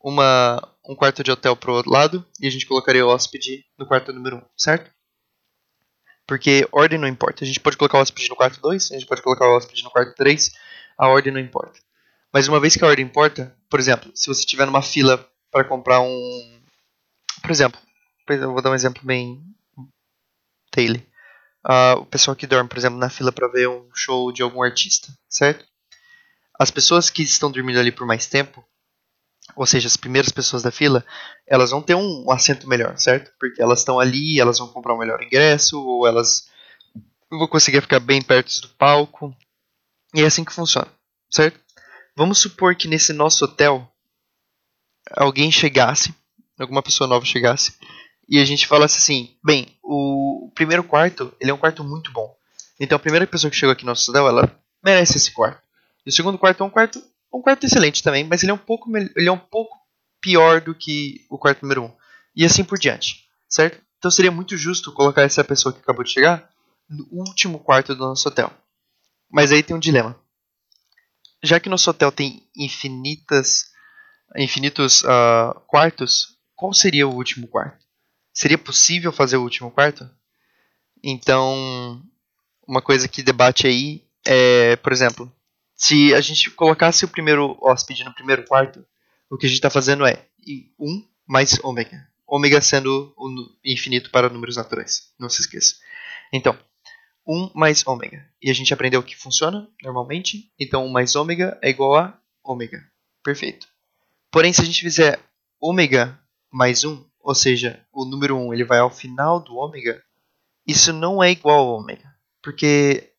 uma, 0.00 0.60
um 0.84 0.94
quarto 0.94 1.22
de 1.22 1.30
hotel 1.30 1.56
para 1.56 1.70
o 1.70 1.74
outro 1.74 1.90
lado 1.90 2.24
e 2.40 2.46
a 2.46 2.50
gente 2.50 2.66
colocaria 2.66 3.04
o 3.04 3.08
hóspede 3.08 3.64
no 3.78 3.86
quarto 3.86 4.12
número 4.12 4.36
1, 4.36 4.38
um, 4.38 4.42
certo? 4.56 4.90
Porque 6.26 6.68
ordem 6.72 6.98
não 6.98 7.08
importa. 7.08 7.44
A 7.44 7.46
gente 7.46 7.60
pode 7.60 7.76
colocar 7.76 7.98
o 7.98 8.00
hóspede 8.00 8.28
no 8.28 8.36
quarto 8.36 8.60
2, 8.60 8.90
a 8.90 8.94
gente 8.94 9.06
pode 9.06 9.22
colocar 9.22 9.46
o 9.46 9.56
hóspede 9.56 9.82
no 9.82 9.90
quarto 9.90 10.14
3, 10.14 10.52
a 10.98 11.08
ordem 11.08 11.32
não 11.32 11.40
importa. 11.40 11.78
Mas 12.32 12.48
uma 12.48 12.60
vez 12.60 12.76
que 12.76 12.84
a 12.84 12.88
ordem 12.88 13.04
importa, 13.04 13.56
por 13.70 13.78
exemplo, 13.78 14.10
se 14.14 14.26
você 14.26 14.40
estiver 14.40 14.66
numa 14.66 14.82
fila 14.82 15.24
para 15.50 15.64
comprar 15.64 16.00
um. 16.00 16.62
Por 17.40 17.50
exemplo, 17.50 17.80
eu 18.28 18.52
vou 18.52 18.60
dar 18.60 18.70
um 18.70 18.74
exemplo 18.74 19.02
bem. 19.04 19.40
daily 20.74 21.06
uh, 21.68 22.00
o 22.00 22.06
pessoal 22.06 22.36
que 22.36 22.46
dorme, 22.46 22.68
por 22.68 22.78
exemplo, 22.78 22.98
na 22.98 23.10
fila 23.10 23.32
para 23.32 23.48
ver 23.48 23.68
um 23.68 23.88
show 23.94 24.32
de 24.32 24.42
algum 24.42 24.62
artista, 24.62 25.08
certo? 25.28 25.64
as 26.58 26.70
pessoas 26.70 27.10
que 27.10 27.22
estão 27.22 27.50
dormindo 27.50 27.78
ali 27.78 27.92
por 27.92 28.06
mais 28.06 28.26
tempo, 28.26 28.64
ou 29.54 29.66
seja, 29.66 29.86
as 29.86 29.96
primeiras 29.96 30.30
pessoas 30.30 30.62
da 30.62 30.70
fila, 30.70 31.04
elas 31.46 31.70
vão 31.70 31.82
ter 31.82 31.94
um 31.94 32.30
assento 32.30 32.68
melhor, 32.68 32.98
certo? 32.98 33.32
Porque 33.38 33.62
elas 33.62 33.80
estão 33.80 34.00
ali, 34.00 34.40
elas 34.40 34.58
vão 34.58 34.68
comprar 34.68 34.94
um 34.94 34.98
melhor 34.98 35.22
ingresso, 35.22 35.80
ou 35.80 36.06
elas 36.06 36.48
vão 37.30 37.46
conseguir 37.46 37.80
ficar 37.80 38.00
bem 38.00 38.20
perto 38.22 38.60
do 38.60 38.68
palco. 38.70 39.34
E 40.14 40.22
é 40.22 40.26
assim 40.26 40.44
que 40.44 40.52
funciona, 40.52 40.88
certo? 41.30 41.60
Vamos 42.16 42.38
supor 42.38 42.74
que 42.74 42.88
nesse 42.88 43.12
nosso 43.12 43.44
hotel 43.44 43.86
alguém 45.12 45.52
chegasse, 45.52 46.14
alguma 46.58 46.82
pessoa 46.82 47.06
nova 47.06 47.24
chegasse, 47.24 47.74
e 48.28 48.40
a 48.40 48.44
gente 48.44 48.66
falasse 48.66 48.98
assim: 48.98 49.36
bem, 49.44 49.76
o 49.82 50.50
primeiro 50.54 50.84
quarto 50.84 51.32
ele 51.40 51.50
é 51.50 51.54
um 51.54 51.58
quarto 51.58 51.84
muito 51.84 52.12
bom. 52.12 52.34
Então 52.78 52.96
a 52.96 53.00
primeira 53.00 53.26
pessoa 53.26 53.50
que 53.50 53.56
chegou 53.56 53.72
aqui 53.72 53.84
no 53.84 53.90
nosso 53.90 54.10
hotel, 54.10 54.28
ela 54.28 54.60
merece 54.84 55.16
esse 55.16 55.32
quarto. 55.32 55.62
E 56.04 56.10
o 56.10 56.12
segundo 56.12 56.38
quarto 56.38 56.62
é 56.62 56.66
um 56.66 56.70
quarto, 56.70 57.02
um 57.32 57.40
quarto 57.40 57.64
excelente 57.64 58.02
também, 58.02 58.24
mas 58.24 58.42
ele 58.42 58.52
é 58.52 58.54
um 58.54 58.58
pouco, 58.58 58.90
ele 58.96 59.28
é 59.28 59.32
um 59.32 59.38
pouco 59.38 59.76
pior 60.20 60.60
do 60.60 60.74
que 60.74 61.24
o 61.30 61.38
quarto 61.38 61.62
número 61.62 61.84
um. 61.84 61.92
E 62.34 62.44
assim 62.44 62.64
por 62.64 62.78
diante, 62.78 63.24
certo? 63.48 63.80
Então 63.98 64.10
seria 64.10 64.30
muito 64.30 64.56
justo 64.56 64.92
colocar 64.92 65.22
essa 65.22 65.42
pessoa 65.42 65.72
que 65.72 65.80
acabou 65.80 66.04
de 66.04 66.10
chegar 66.10 66.48
no 66.88 67.06
último 67.10 67.58
quarto 67.58 67.94
do 67.94 68.04
nosso 68.04 68.28
hotel. 68.28 68.52
Mas 69.30 69.52
aí 69.52 69.62
tem 69.62 69.74
um 69.74 69.80
dilema. 69.80 70.18
Já 71.42 71.60
que 71.60 71.68
nosso 71.68 71.90
hotel 71.90 72.10
tem 72.12 72.48
infinitas, 72.56 73.66
infinitos 74.36 75.02
uh, 75.02 75.58
quartos, 75.66 76.36
qual 76.54 76.72
seria 76.72 77.06
o 77.06 77.14
último 77.14 77.46
quarto? 77.46 77.85
Seria 78.36 78.58
possível 78.58 79.10
fazer 79.10 79.38
o 79.38 79.42
último 79.42 79.70
quarto? 79.70 80.06
Então, 81.02 82.02
uma 82.68 82.82
coisa 82.82 83.08
que 83.08 83.22
debate 83.22 83.66
aí 83.66 84.04
é, 84.26 84.76
por 84.76 84.92
exemplo, 84.92 85.32
se 85.74 86.12
a 86.12 86.20
gente 86.20 86.50
colocasse 86.50 87.02
o 87.02 87.08
primeiro 87.08 87.56
hóspede 87.62 88.04
no 88.04 88.12
primeiro 88.12 88.44
quarto, 88.44 88.84
o 89.30 89.38
que 89.38 89.46
a 89.46 89.48
gente 89.48 89.56
está 89.56 89.70
fazendo 89.70 90.04
é 90.04 90.26
1 90.78 91.02
mais 91.26 91.58
ômega. 91.64 92.06
Ômega 92.26 92.60
sendo 92.60 93.14
o 93.16 93.56
infinito 93.64 94.10
para 94.10 94.28
números 94.28 94.56
naturais. 94.56 95.14
Não 95.18 95.30
se 95.30 95.40
esqueça. 95.40 95.76
Então, 96.30 96.58
1 97.26 97.52
mais 97.54 97.86
ômega. 97.86 98.28
E 98.42 98.50
a 98.50 98.54
gente 98.54 98.74
aprendeu 98.74 99.02
que 99.02 99.16
funciona 99.16 99.66
normalmente. 99.82 100.52
Então, 100.60 100.84
1 100.84 100.90
mais 100.90 101.16
ômega 101.16 101.58
é 101.62 101.70
igual 101.70 101.96
a 101.96 102.20
ômega. 102.44 102.84
Perfeito. 103.22 103.66
Porém, 104.30 104.52
se 104.52 104.60
a 104.60 104.64
gente 104.64 104.82
fizer 104.82 105.18
ômega 105.58 106.20
mais 106.52 106.84
1, 106.84 107.02
ou 107.26 107.34
seja, 107.34 107.84
o 107.92 108.04
número 108.04 108.36
1 108.36 108.54
ele 108.54 108.64
vai 108.64 108.78
ao 108.78 108.88
final 108.88 109.40
do 109.40 109.56
ômega, 109.56 110.00
isso 110.64 110.92
não 110.92 111.20
é 111.20 111.32
igual 111.32 111.58
ao 111.58 111.80
ômega. 111.80 112.08
Porque 112.40 113.12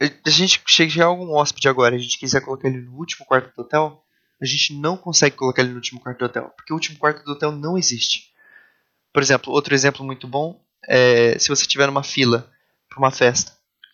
a 0.00 0.30
gente 0.30 0.62
chega 0.66 1.04
a 1.04 1.06
algum 1.06 1.30
hóspede 1.34 1.68
agora, 1.68 1.94
a 1.94 1.98
gente 1.98 2.18
quiser 2.18 2.40
colocar 2.40 2.68
ele 2.68 2.80
no 2.80 2.96
último 2.96 3.26
quarto 3.26 3.54
do 3.54 3.60
hotel, 3.60 4.02
a 4.40 4.46
gente 4.46 4.72
não 4.72 4.96
consegue 4.96 5.36
colocar 5.36 5.60
ele 5.60 5.72
no 5.72 5.76
último 5.76 6.00
quarto 6.00 6.18
do 6.18 6.24
hotel, 6.24 6.50
porque 6.56 6.72
o 6.72 6.76
último 6.76 6.98
quarto 6.98 7.22
do 7.22 7.32
hotel 7.32 7.52
não 7.52 7.76
existe. 7.76 8.32
Por 9.12 9.22
exemplo, 9.22 9.52
outro 9.52 9.74
exemplo 9.74 10.02
muito 10.02 10.26
bom 10.26 10.58
é 10.88 11.38
se 11.38 11.50
você 11.50 11.66
tiver 11.66 11.88
numa 11.88 12.02
fila 12.02 12.50
para 12.88 12.98
uma 12.98 13.10
festa 13.10 13.52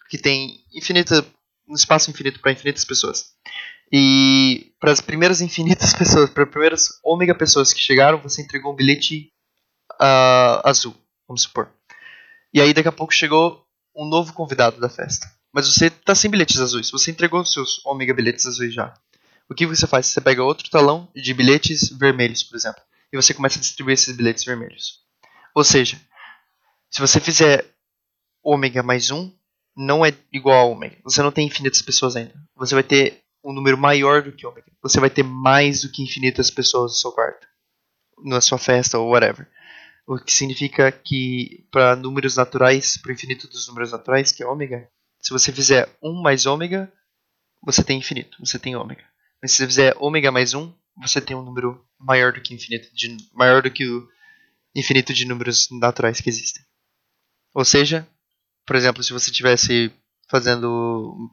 que 0.09 0.19
tem 0.19 0.65
infinita, 0.73 1.27
um 1.69 1.75
espaço 1.75 2.13
infinito 2.13 2.39
para 2.39 2.53
infinitas 2.53 2.85
pessoas. 2.85 3.35
E 3.93 4.73
para 4.81 4.93
as 4.93 5.01
primeiras 5.01 5.41
infinitas 5.41 5.93
pessoas, 5.95 6.31
para 6.31 6.45
as 6.45 6.51
primeiras 6.51 6.89
ômega 7.03 7.35
pessoas 7.35 7.73
que 7.73 7.81
chegaram, 7.81 8.21
você 8.21 8.43
entregou 8.43 8.73
um 8.73 8.77
bilhete 8.77 9.33
uh, 10.01 10.61
azul, 10.65 10.95
vamos 11.27 11.43
supor. 11.43 11.71
E 12.53 12.61
aí 12.61 12.73
daqui 12.73 12.89
a 12.89 12.93
pouco 12.93 13.13
chegou 13.13 13.65
um 13.95 14.07
novo 14.07 14.33
convidado 14.33 14.81
da 14.81 14.89
festa. 14.89 15.31
Mas 15.53 15.67
você 15.67 15.87
está 15.87 16.15
sem 16.15 16.31
bilhetes 16.31 16.61
azuis. 16.61 16.91
Você 16.91 17.11
entregou 17.11 17.41
os 17.41 17.53
seus 17.53 17.85
ômega 17.87 18.13
bilhetes 18.13 18.45
azuis 18.47 18.75
já. 18.75 18.93
O 19.49 19.55
que 19.55 19.67
você 19.67 19.87
faz? 19.87 20.07
Você 20.07 20.21
pega 20.21 20.43
outro 20.43 20.69
talão 20.69 21.09
de 21.15 21.33
bilhetes 21.33 21.89
vermelhos, 21.91 22.43
por 22.43 22.57
exemplo, 22.57 22.83
e 23.13 23.17
você 23.17 23.33
começa 23.33 23.59
a 23.59 23.61
distribuir 23.61 23.95
esses 23.95 24.15
bilhetes 24.15 24.45
vermelhos. 24.45 25.01
Ou 25.55 25.65
seja, 25.65 26.01
se 26.91 27.01
você 27.01 27.21
fizer 27.21 27.65
ômega 28.43 28.83
mais 28.83 29.11
um, 29.11 29.33
não 29.77 30.05
é 30.05 30.13
igual 30.33 30.59
a 30.59 30.65
ômega. 30.65 30.97
Você 31.05 31.23
não 31.23 31.33
tem 31.33 31.47
infinitas 31.47 31.81
pessoas 31.81 32.17
ainda. 32.17 32.35
Você 32.57 32.75
vai 32.75 32.83
ter 32.83 33.23
um 33.47 33.53
número 33.53 33.79
maior 33.79 34.23
do 34.23 34.33
que 34.33 34.45
ômega. 34.45 34.67
Você 34.83 34.99
vai 34.99 35.09
ter 35.09 35.23
mais 35.23 35.83
do 35.83 35.91
que 35.91 36.03
infinitas 36.03 36.51
pessoas 36.51 36.93
no 36.93 36.97
seu 36.99 37.13
quarto, 37.13 37.47
na 38.25 38.41
sua 38.41 38.59
festa 38.59 38.99
ou 38.99 39.11
whatever. 39.11 39.49
O 40.05 40.19
que 40.19 40.33
significa 40.33 40.91
que 40.91 41.65
para 41.71 41.95
números 41.95 42.37
naturais, 42.37 42.97
para 42.97 43.11
o 43.11 43.13
infinito 43.13 43.47
dos 43.47 43.69
números 43.69 43.93
naturais, 43.93 44.33
que 44.33 44.43
é 44.43 44.47
ômega, 44.47 44.89
se 45.21 45.31
você 45.31 45.53
fizer 45.53 45.89
1 46.03 46.23
mais 46.23 46.45
ômega, 46.45 46.93
você 47.63 47.85
tem 47.85 47.99
infinito, 47.99 48.37
você 48.45 48.59
tem 48.59 48.75
ômega. 48.75 49.05
Mas 49.41 49.53
se 49.53 49.59
você 49.59 49.67
fizer 49.67 49.97
ômega 49.99 50.33
mais 50.33 50.53
1, 50.53 50.73
você 50.97 51.21
tem 51.21 51.37
um 51.37 51.43
número 51.43 51.85
maior 51.99 52.33
do 52.33 52.41
que 52.41 52.55
infinito, 52.55 52.89
de, 52.95 53.17
maior 53.33 53.63
do 53.63 53.71
que 53.71 53.89
o 53.89 54.09
infinito 54.75 55.15
de 55.15 55.25
números 55.25 55.69
naturais 55.71 56.21
que 56.21 56.29
existem. 56.29 56.65
Ou 57.55 57.65
seja, 57.65 58.07
por 58.67 58.77
exemplo, 58.77 59.03
se 59.03 59.13
você 59.13 59.31
estivesse 59.31 59.93
fazendo 60.29 61.31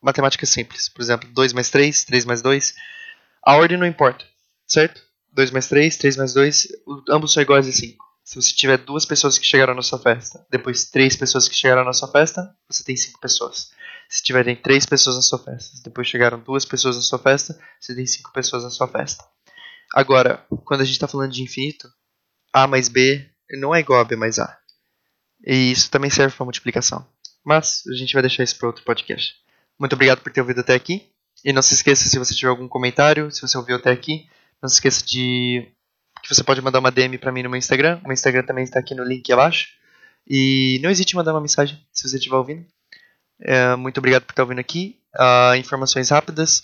matemática 0.00 0.46
simples, 0.46 0.88
por 0.88 1.02
exemplo, 1.02 1.28
2 1.32 1.52
mais 1.52 1.70
3, 1.70 2.04
3 2.04 2.24
mais 2.24 2.42
2, 2.42 2.74
a 3.44 3.56
ordem 3.56 3.78
não 3.78 3.86
importa, 3.86 4.24
certo? 4.66 5.02
2 5.32 5.50
mais 5.50 5.68
3, 5.68 5.96
3 5.96 6.16
mais 6.16 6.32
2, 6.34 6.68
ambos 7.08 7.32
são 7.32 7.42
iguais 7.42 7.68
a 7.68 7.72
5. 7.72 8.10
Se 8.24 8.36
você 8.36 8.54
tiver 8.54 8.78
duas 8.78 9.04
pessoas 9.04 9.38
que 9.38 9.44
chegaram 9.44 9.74
na 9.74 9.82
sua 9.82 9.98
festa, 9.98 10.46
depois 10.50 10.84
três 10.84 11.16
pessoas 11.16 11.48
que 11.48 11.54
chegaram 11.54 11.84
na 11.84 11.92
sua 11.92 12.06
festa, 12.06 12.54
você 12.68 12.84
tem 12.84 12.96
cinco 12.96 13.18
pessoas. 13.18 13.72
Se 14.08 14.22
tiverem 14.22 14.54
três 14.54 14.86
pessoas 14.86 15.16
na 15.16 15.22
sua 15.22 15.38
festa, 15.38 15.80
depois 15.82 16.06
chegaram 16.06 16.38
duas 16.38 16.64
pessoas 16.64 16.94
na 16.94 17.02
sua 17.02 17.18
festa, 17.18 17.58
você 17.80 17.92
tem 17.92 18.06
cinco 18.06 18.32
pessoas 18.32 18.62
na 18.62 18.70
sua 18.70 18.86
festa. 18.86 19.24
Agora, 19.92 20.46
quando 20.64 20.82
a 20.82 20.84
gente 20.84 20.94
está 20.94 21.08
falando 21.08 21.32
de 21.32 21.42
infinito, 21.42 21.92
A 22.52 22.68
mais 22.68 22.88
B 22.88 23.28
não 23.58 23.74
é 23.74 23.80
igual 23.80 24.00
a 24.00 24.04
B 24.04 24.14
mais 24.14 24.38
A. 24.38 24.56
E 25.44 25.72
isso 25.72 25.90
também 25.90 26.10
serve 26.10 26.36
para 26.36 26.44
multiplicação. 26.44 27.04
Mas 27.44 27.82
a 27.88 27.94
gente 27.94 28.12
vai 28.12 28.22
deixar 28.22 28.44
isso 28.44 28.56
para 28.58 28.68
outro 28.68 28.84
podcast. 28.84 29.34
Muito 29.80 29.94
obrigado 29.94 30.20
por 30.20 30.30
ter 30.30 30.42
ouvido 30.42 30.60
até 30.60 30.74
aqui. 30.74 31.08
E 31.42 31.54
não 31.54 31.62
se 31.62 31.72
esqueça, 31.72 32.06
se 32.06 32.18
você 32.18 32.34
tiver 32.34 32.50
algum 32.50 32.68
comentário, 32.68 33.30
se 33.30 33.40
você 33.40 33.56
ouviu 33.56 33.76
até 33.76 33.90
aqui, 33.90 34.28
não 34.62 34.68
se 34.68 34.74
esqueça 34.74 35.02
de 35.06 35.66
que 36.22 36.34
você 36.34 36.44
pode 36.44 36.60
mandar 36.60 36.80
uma 36.80 36.90
DM 36.90 37.16
para 37.16 37.32
mim 37.32 37.42
no 37.42 37.48
meu 37.48 37.56
Instagram. 37.56 37.98
O 38.04 38.08
meu 38.08 38.12
Instagram 38.12 38.44
também 38.44 38.62
está 38.62 38.78
aqui 38.78 38.94
no 38.94 39.02
link 39.02 39.32
abaixo. 39.32 39.68
E 40.28 40.78
não 40.82 40.90
hesite 40.90 41.14
em 41.14 41.16
mandar 41.16 41.32
uma 41.32 41.40
mensagem 41.40 41.82
se 41.90 42.06
você 42.06 42.16
estiver 42.16 42.36
ouvindo. 42.36 42.66
É, 43.40 43.74
muito 43.74 43.96
obrigado 43.96 44.24
por 44.24 44.32
estar 44.32 44.42
ouvindo 44.42 44.58
aqui. 44.58 45.00
Uh, 45.16 45.56
informações 45.56 46.10
rápidas. 46.10 46.62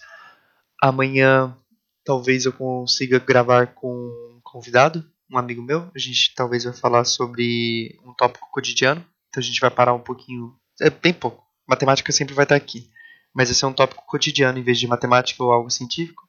Amanhã 0.82 1.56
talvez 2.04 2.44
eu 2.44 2.52
consiga 2.52 3.18
gravar 3.18 3.68
com 3.68 3.88
um 3.90 4.40
convidado, 4.42 5.02
um 5.30 5.38
amigo 5.38 5.62
meu. 5.62 5.90
A 5.94 5.98
gente 5.98 6.34
talvez 6.34 6.64
vai 6.64 6.74
falar 6.74 7.04
sobre 7.04 7.98
um 8.04 8.12
tópico 8.12 8.50
cotidiano. 8.52 9.02
Então 9.30 9.40
a 9.40 9.44
gente 9.44 9.58
vai 9.58 9.70
parar 9.70 9.94
um 9.94 10.00
pouquinho. 10.00 10.54
É 10.82 10.90
bem 10.90 11.14
pouco. 11.14 11.42
Matemática 11.66 12.12
sempre 12.12 12.34
vai 12.34 12.44
estar 12.44 12.56
aqui. 12.56 12.90
Mas 13.36 13.50
esse 13.50 13.62
é 13.62 13.68
um 13.68 13.72
tópico 13.72 14.02
cotidiano 14.06 14.58
em 14.58 14.62
vez 14.62 14.80
de 14.80 14.86
matemática 14.86 15.44
ou 15.44 15.52
algo 15.52 15.70
científico. 15.70 16.26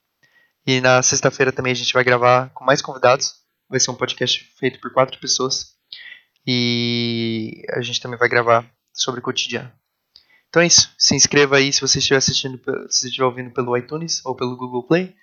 E 0.66 0.78
na 0.78 1.02
sexta-feira 1.02 1.50
também 1.50 1.72
a 1.72 1.74
gente 1.74 1.94
vai 1.94 2.04
gravar 2.04 2.50
com 2.50 2.66
mais 2.66 2.82
convidados. 2.82 3.36
Vai 3.66 3.80
ser 3.80 3.90
um 3.90 3.94
podcast 3.94 4.44
feito 4.58 4.78
por 4.78 4.92
quatro 4.92 5.18
pessoas. 5.18 5.74
E 6.46 7.62
a 7.70 7.80
gente 7.80 7.98
também 7.98 8.18
vai 8.18 8.28
gravar 8.28 8.70
sobre 8.92 9.20
o 9.20 9.22
cotidiano. 9.22 9.72
Então 10.50 10.60
é 10.60 10.66
isso. 10.66 10.92
Se 10.98 11.14
inscreva 11.14 11.56
aí 11.56 11.72
se 11.72 11.80
você 11.80 11.98
estiver 11.98 12.18
assistindo, 12.18 12.60
se 12.90 13.06
estiver 13.06 13.24
ouvindo 13.24 13.50
pelo 13.52 13.74
iTunes 13.74 14.20
ou 14.26 14.34
pelo 14.34 14.54
Google 14.54 14.82
Play. 14.82 15.16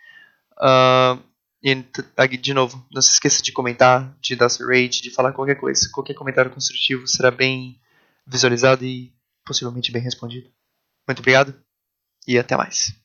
Uh, 0.57 1.21
e 1.61 2.37
de 2.37 2.53
novo, 2.55 2.83
não 2.91 3.01
se 3.01 3.11
esqueça 3.11 3.43
de 3.43 3.51
comentar, 3.51 4.17
de 4.19 4.35
dar 4.35 4.49
seu 4.49 4.67
rate, 4.67 5.03
de 5.03 5.11
falar 5.11 5.33
qualquer 5.33 5.55
coisa. 5.55 5.87
Qualquer 5.93 6.15
comentário 6.15 6.49
construtivo 6.49 7.07
será 7.07 7.29
bem 7.29 7.79
visualizado 8.25 8.83
e 8.83 9.13
possivelmente 9.45 9.91
bem 9.91 10.01
respondido. 10.01 10.49
Muito 11.07 11.19
obrigado 11.19 11.64
e 12.27 12.37
até 12.37 12.55
mais. 12.57 13.04